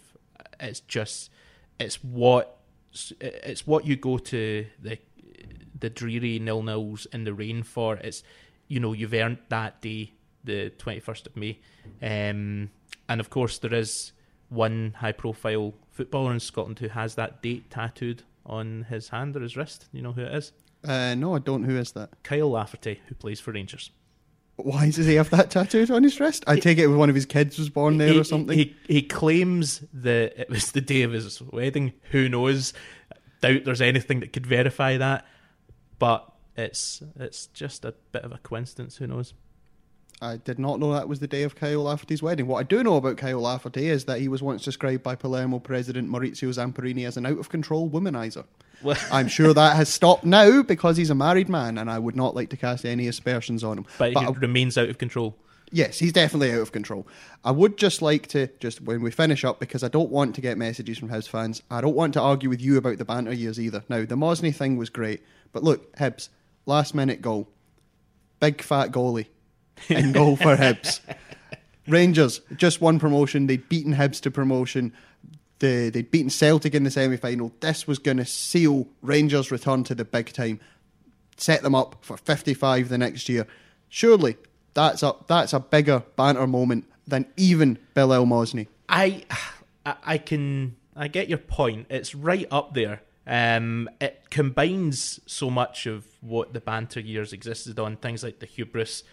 it's 0.59 0.79
just 0.81 1.29
it's 1.79 2.03
what 2.03 2.59
it's 3.19 3.67
what 3.67 3.85
you 3.85 3.95
go 3.95 4.17
to 4.17 4.65
the 4.81 4.97
the 5.77 5.89
dreary 5.89 6.39
nil 6.39 6.63
nils 6.63 7.05
in 7.07 7.23
the 7.23 7.33
rain 7.33 7.63
for. 7.63 7.95
It's 7.97 8.23
you 8.67 8.79
know 8.79 8.93
you've 8.93 9.13
earned 9.13 9.39
that 9.49 9.81
day 9.81 10.13
the 10.45 10.71
21st 10.77 11.27
of 11.27 11.35
May. 11.35 11.59
Um, 12.01 12.69
and 13.09 13.19
of 13.19 13.29
course, 13.29 13.57
there 13.59 13.73
is 13.73 14.13
one 14.49 14.95
high 14.97 15.11
profile 15.11 15.73
footballer 15.91 16.33
in 16.33 16.39
Scotland 16.39 16.79
who 16.79 16.87
has 16.89 17.15
that 17.15 17.41
date 17.41 17.69
tattooed 17.69 18.23
on 18.45 18.85
his 18.89 19.09
hand 19.09 19.35
or 19.35 19.41
his 19.41 19.57
wrist. 19.57 19.87
You 19.91 20.01
know 20.01 20.11
who 20.13 20.21
it 20.21 20.33
is? 20.33 20.51
Uh, 20.83 21.15
no, 21.15 21.35
I 21.35 21.39
don't. 21.39 21.63
Who 21.63 21.77
is 21.77 21.91
that? 21.93 22.09
Kyle 22.23 22.51
Lafferty, 22.51 23.01
who 23.07 23.15
plays 23.15 23.39
for 23.39 23.51
Rangers. 23.51 23.91
Why 24.57 24.89
does 24.89 25.05
he 25.05 25.15
have 25.15 25.31
that 25.31 25.51
tattooed 25.51 25.91
on 25.91 26.03
his 26.03 26.19
wrist? 26.19 26.45
I 26.47 26.59
take 26.59 26.77
it 26.77 26.87
one 26.87 27.09
of 27.09 27.15
his 27.15 27.25
kids 27.25 27.57
was 27.57 27.69
born 27.69 27.97
there 27.97 28.13
he, 28.13 28.19
or 28.19 28.23
something. 28.23 28.57
He, 28.57 28.75
he 28.87 29.01
claims 29.01 29.83
that 29.93 30.39
it 30.39 30.49
was 30.49 30.71
the 30.71 30.79
day 30.79 31.01
of 31.01 31.11
his 31.11 31.41
wedding. 31.41 31.93
Who 32.11 32.29
knows? 32.29 32.73
Doubt 33.41 33.65
there's 33.65 33.81
anything 33.81 34.21
that 34.21 34.31
could 34.31 34.47
verify 34.47 34.97
that. 34.97 35.25
But 35.99 36.31
it's 36.55 37.03
it's 37.17 37.47
just 37.47 37.83
a 37.83 37.93
bit 38.11 38.23
of 38.23 38.31
a 38.31 38.37
coincidence. 38.37 38.95
Who 38.97 39.07
knows? 39.07 39.33
I 40.25 40.37
did 40.37 40.57
not 40.57 40.79
know 40.79 40.91
that 40.93 41.07
was 41.07 41.19
the 41.19 41.27
day 41.27 41.43
of 41.43 41.55
Kyle 41.55 41.83
Lafferty's 41.83 42.23
wedding. 42.23 42.47
What 42.47 42.59
I 42.59 42.63
do 42.63 42.83
know 42.83 42.95
about 42.95 43.17
Kyle 43.17 43.41
Lafferty 43.41 43.87
is 43.87 44.05
that 44.05 44.19
he 44.19 44.27
was 44.27 44.41
once 44.41 44.63
described 44.63 45.03
by 45.03 45.15
Palermo 45.15 45.59
president 45.59 46.09
Maurizio 46.09 46.49
Zamparini 46.49 47.05
as 47.05 47.15
an 47.15 47.27
out 47.27 47.37
of 47.37 47.49
control 47.49 47.89
womanizer. 47.89 48.45
Well, 48.81 48.97
I'm 49.11 49.27
sure 49.27 49.53
that 49.53 49.75
has 49.75 49.87
stopped 49.87 50.23
now 50.23 50.63
because 50.63 50.97
he's 50.97 51.11
a 51.11 51.15
married 51.15 51.47
man, 51.47 51.77
and 51.77 51.91
I 51.91 51.99
would 51.99 52.15
not 52.15 52.33
like 52.33 52.49
to 52.49 52.57
cast 52.57 52.85
any 52.85 53.07
aspersions 53.07 53.63
on 53.63 53.77
him. 53.77 53.85
But, 53.99 54.15
but 54.15 54.21
he 54.21 54.27
I, 54.27 54.31
remains 54.31 54.77
out 54.79 54.89
of 54.89 54.97
control. 54.97 55.37
Yes, 55.71 55.99
he's 55.99 56.13
definitely 56.13 56.53
out 56.53 56.61
of 56.61 56.71
control. 56.71 57.07
I 57.43 57.51
would 57.51 57.77
just 57.77 58.01
like 58.01 58.27
to 58.29 58.47
just 58.59 58.81
when 58.81 59.01
we 59.01 59.11
finish 59.11 59.45
up 59.45 59.59
because 59.59 59.83
I 59.83 59.89
don't 59.89 60.11
want 60.11 60.33
to 60.35 60.41
get 60.41 60.57
messages 60.57 60.97
from 60.97 61.09
Hibs 61.09 61.29
fans. 61.29 61.61
I 61.69 61.81
don't 61.81 61.95
want 61.95 62.13
to 62.15 62.21
argue 62.21 62.49
with 62.49 62.61
you 62.61 62.77
about 62.77 62.97
the 62.97 63.05
banter 63.05 63.33
years 63.33 63.59
either. 63.59 63.83
Now 63.89 64.05
the 64.05 64.15
Mosney 64.15 64.53
thing 64.53 64.77
was 64.77 64.89
great, 64.89 65.23
but 65.51 65.63
look, 65.63 65.95
Hibs 65.97 66.29
last 66.65 66.95
minute 66.95 67.21
goal, 67.21 67.47
big 68.39 68.61
fat 68.61 68.91
goalie 68.91 69.27
in 69.89 70.11
goal 70.11 70.35
for 70.35 70.55
Hibs. 70.55 71.01
Rangers 71.87 72.41
just 72.55 72.81
won 72.81 72.99
promotion. 72.99 73.47
They'd 73.47 73.69
beaten 73.69 73.95
Hibs 73.95 74.19
to 74.21 74.31
promotion. 74.31 74.93
The, 75.59 75.89
they'd 75.89 76.09
beaten 76.11 76.29
Celtic 76.29 76.73
in 76.73 76.83
the 76.83 76.91
semi 76.91 77.17
final. 77.17 77.53
This 77.59 77.87
was 77.87 77.99
going 77.99 78.17
to 78.17 78.25
seal 78.25 78.87
Rangers' 79.01 79.51
return 79.51 79.83
to 79.85 79.95
the 79.95 80.05
big 80.05 80.33
time, 80.33 80.59
set 81.37 81.61
them 81.61 81.75
up 81.75 81.97
for 82.01 82.17
55 82.17 82.89
the 82.89 82.97
next 82.97 83.29
year. 83.29 83.47
Surely 83.87 84.35
that's 84.73 85.03
a, 85.03 85.15
that's 85.27 85.53
a 85.53 85.59
bigger 85.59 86.03
banter 86.15 86.47
moment 86.47 86.85
than 87.07 87.25
even 87.37 87.77
Bill 87.93 88.09
Mohsni. 88.09 88.67
I, 88.89 89.23
I 89.85 90.17
can 90.17 90.75
I 90.95 91.07
get 91.07 91.27
your 91.27 91.37
point. 91.37 91.87
It's 91.89 92.15
right 92.15 92.47
up 92.49 92.73
there. 92.73 93.01
Um, 93.27 93.89
it 93.99 94.29
combines 94.29 95.19
so 95.25 95.49
much 95.49 95.87
of 95.87 96.05
what 96.21 96.53
the 96.53 96.61
banter 96.61 96.99
years 96.99 97.33
existed 97.33 97.79
on, 97.79 97.97
things 97.97 98.23
like 98.23 98.39
the 98.39 98.45
hubris 98.45 99.03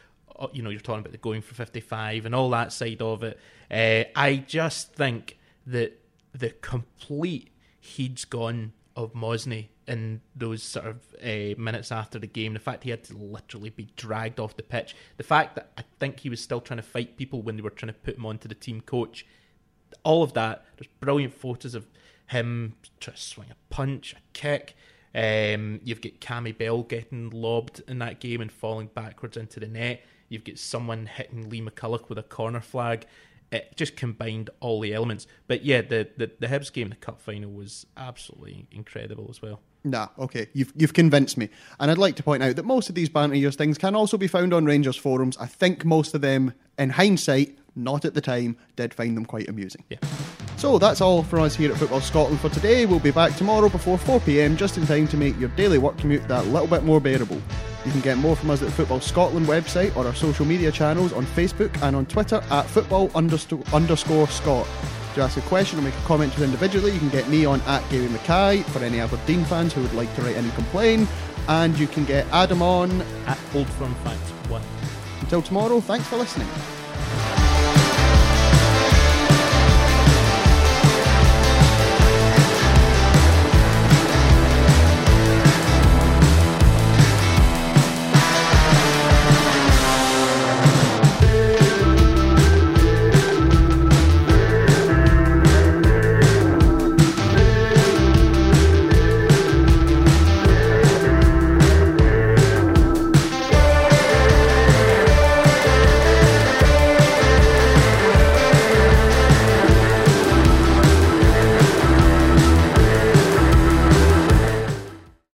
you 0.52 0.62
know, 0.62 0.70
you're 0.70 0.80
talking 0.80 1.00
about 1.00 1.12
the 1.12 1.18
going 1.18 1.42
for 1.42 1.54
55 1.54 2.26
and 2.26 2.34
all 2.34 2.50
that 2.50 2.72
side 2.72 3.02
of 3.02 3.22
it. 3.22 3.38
Uh, 3.70 4.04
I 4.18 4.36
just 4.36 4.94
think 4.94 5.38
that 5.66 5.98
the 6.32 6.50
complete 6.50 7.50
he's 7.78 8.24
gone 8.24 8.72
of 8.96 9.12
Mohsni 9.14 9.68
in 9.88 10.20
those 10.36 10.62
sort 10.62 10.86
of 10.86 10.96
uh, 11.22 11.60
minutes 11.60 11.90
after 11.90 12.18
the 12.18 12.26
game, 12.26 12.54
the 12.54 12.60
fact 12.60 12.84
he 12.84 12.90
had 12.90 13.04
to 13.04 13.16
literally 13.16 13.70
be 13.70 13.88
dragged 13.96 14.38
off 14.38 14.56
the 14.56 14.62
pitch, 14.62 14.94
the 15.16 15.24
fact 15.24 15.56
that 15.56 15.70
I 15.76 15.84
think 15.98 16.20
he 16.20 16.28
was 16.28 16.40
still 16.40 16.60
trying 16.60 16.78
to 16.78 16.82
fight 16.82 17.16
people 17.16 17.42
when 17.42 17.56
they 17.56 17.62
were 17.62 17.70
trying 17.70 17.92
to 17.92 17.98
put 17.98 18.16
him 18.16 18.26
onto 18.26 18.48
the 18.48 18.54
team 18.54 18.80
coach, 18.80 19.26
all 20.04 20.22
of 20.22 20.34
that. 20.34 20.64
There's 20.76 20.88
brilliant 21.00 21.34
photos 21.34 21.74
of 21.74 21.86
him 22.26 22.74
trying 23.00 23.16
to 23.16 23.22
swing 23.22 23.48
a 23.50 23.74
punch, 23.74 24.14
a 24.14 24.20
kick. 24.32 24.76
Um, 25.14 25.80
you've 25.84 26.00
got 26.00 26.20
Cammy 26.20 26.56
Bell 26.56 26.82
getting 26.82 27.30
lobbed 27.30 27.82
in 27.86 27.98
that 27.98 28.20
game 28.20 28.40
and 28.40 28.50
falling 28.50 28.88
backwards 28.94 29.36
into 29.36 29.60
the 29.60 29.66
net. 29.66 30.02
You've 30.32 30.44
got 30.44 30.58
someone 30.58 31.04
hitting 31.04 31.50
Lee 31.50 31.60
McCulloch 31.60 32.08
with 32.08 32.16
a 32.16 32.22
corner 32.22 32.60
flag. 32.60 33.04
It 33.50 33.76
just 33.76 33.96
combined 33.96 34.48
all 34.60 34.80
the 34.80 34.94
elements. 34.94 35.26
But 35.46 35.62
yeah, 35.62 35.82
the, 35.82 36.08
the, 36.16 36.30
the 36.40 36.46
Hibs 36.46 36.72
game, 36.72 36.88
the 36.88 36.96
cup 36.96 37.20
final, 37.20 37.52
was 37.52 37.84
absolutely 37.98 38.66
incredible 38.72 39.26
as 39.28 39.42
well. 39.42 39.60
Nah, 39.84 40.08
okay, 40.18 40.46
you've 40.54 40.72
you've 40.74 40.94
convinced 40.94 41.36
me. 41.36 41.50
And 41.78 41.90
I'd 41.90 41.98
like 41.98 42.16
to 42.16 42.22
point 42.22 42.42
out 42.42 42.56
that 42.56 42.64
most 42.64 42.88
of 42.88 42.94
these 42.94 43.10
banter 43.10 43.36
years 43.36 43.56
things 43.56 43.76
can 43.76 43.94
also 43.94 44.16
be 44.16 44.26
found 44.26 44.54
on 44.54 44.64
Rangers 44.64 44.96
forums. 44.96 45.36
I 45.36 45.46
think 45.46 45.84
most 45.84 46.14
of 46.14 46.22
them, 46.22 46.54
in 46.78 46.90
hindsight, 46.90 47.58
not 47.76 48.06
at 48.06 48.14
the 48.14 48.22
time, 48.22 48.56
did 48.74 48.94
find 48.94 49.14
them 49.14 49.26
quite 49.26 49.48
amusing. 49.48 49.84
Yeah. 49.90 49.98
So 50.62 50.78
that's 50.78 51.00
all 51.00 51.24
for 51.24 51.40
us 51.40 51.56
here 51.56 51.72
at 51.72 51.76
Football 51.76 52.00
Scotland 52.00 52.38
for 52.38 52.48
today. 52.48 52.86
We'll 52.86 53.00
be 53.00 53.10
back 53.10 53.34
tomorrow 53.34 53.68
before 53.68 53.98
4pm, 53.98 54.56
just 54.56 54.78
in 54.78 54.86
time 54.86 55.08
to 55.08 55.16
make 55.16 55.36
your 55.40 55.48
daily 55.48 55.76
work 55.76 55.98
commute 55.98 56.28
that 56.28 56.46
little 56.46 56.68
bit 56.68 56.84
more 56.84 57.00
bearable. 57.00 57.42
You 57.84 57.90
can 57.90 58.00
get 58.00 58.16
more 58.16 58.36
from 58.36 58.50
us 58.50 58.62
at 58.62 58.66
the 58.66 58.74
Football 58.74 59.00
Scotland 59.00 59.46
website 59.46 59.96
or 59.96 60.06
our 60.06 60.14
social 60.14 60.46
media 60.46 60.70
channels 60.70 61.12
on 61.12 61.26
Facebook 61.26 61.82
and 61.82 61.96
on 61.96 62.06
Twitter 62.06 62.40
at 62.52 62.66
football 62.66 63.10
underscore, 63.12 64.28
Scott. 64.28 64.68
To 65.16 65.22
ask 65.22 65.36
a 65.36 65.40
question 65.40 65.80
or 65.80 65.82
make 65.82 65.96
a 65.96 66.06
comment 66.06 66.32
to 66.34 66.44
individually, 66.44 66.92
you 66.92 67.00
can 67.00 67.08
get 67.08 67.28
me 67.28 67.44
on 67.44 67.60
at 67.62 67.82
Gary 67.90 68.08
Mackay 68.08 68.62
for 68.62 68.84
any 68.84 69.00
Aberdeen 69.00 69.44
fans 69.46 69.72
who 69.72 69.82
would 69.82 69.94
like 69.94 70.14
to 70.14 70.22
write 70.22 70.36
in 70.36 70.44
and 70.44 70.54
complain. 70.54 71.08
And 71.48 71.76
you 71.76 71.88
can 71.88 72.04
get 72.04 72.24
Adam 72.30 72.62
on. 72.62 73.02
At 73.26 73.40
Old 73.56 73.66
Firm 73.66 73.96
Fact 73.96 74.20
1. 74.48 74.62
Until 75.22 75.42
tomorrow, 75.42 75.80
thanks 75.80 76.06
for 76.06 76.18
listening. 76.18 76.46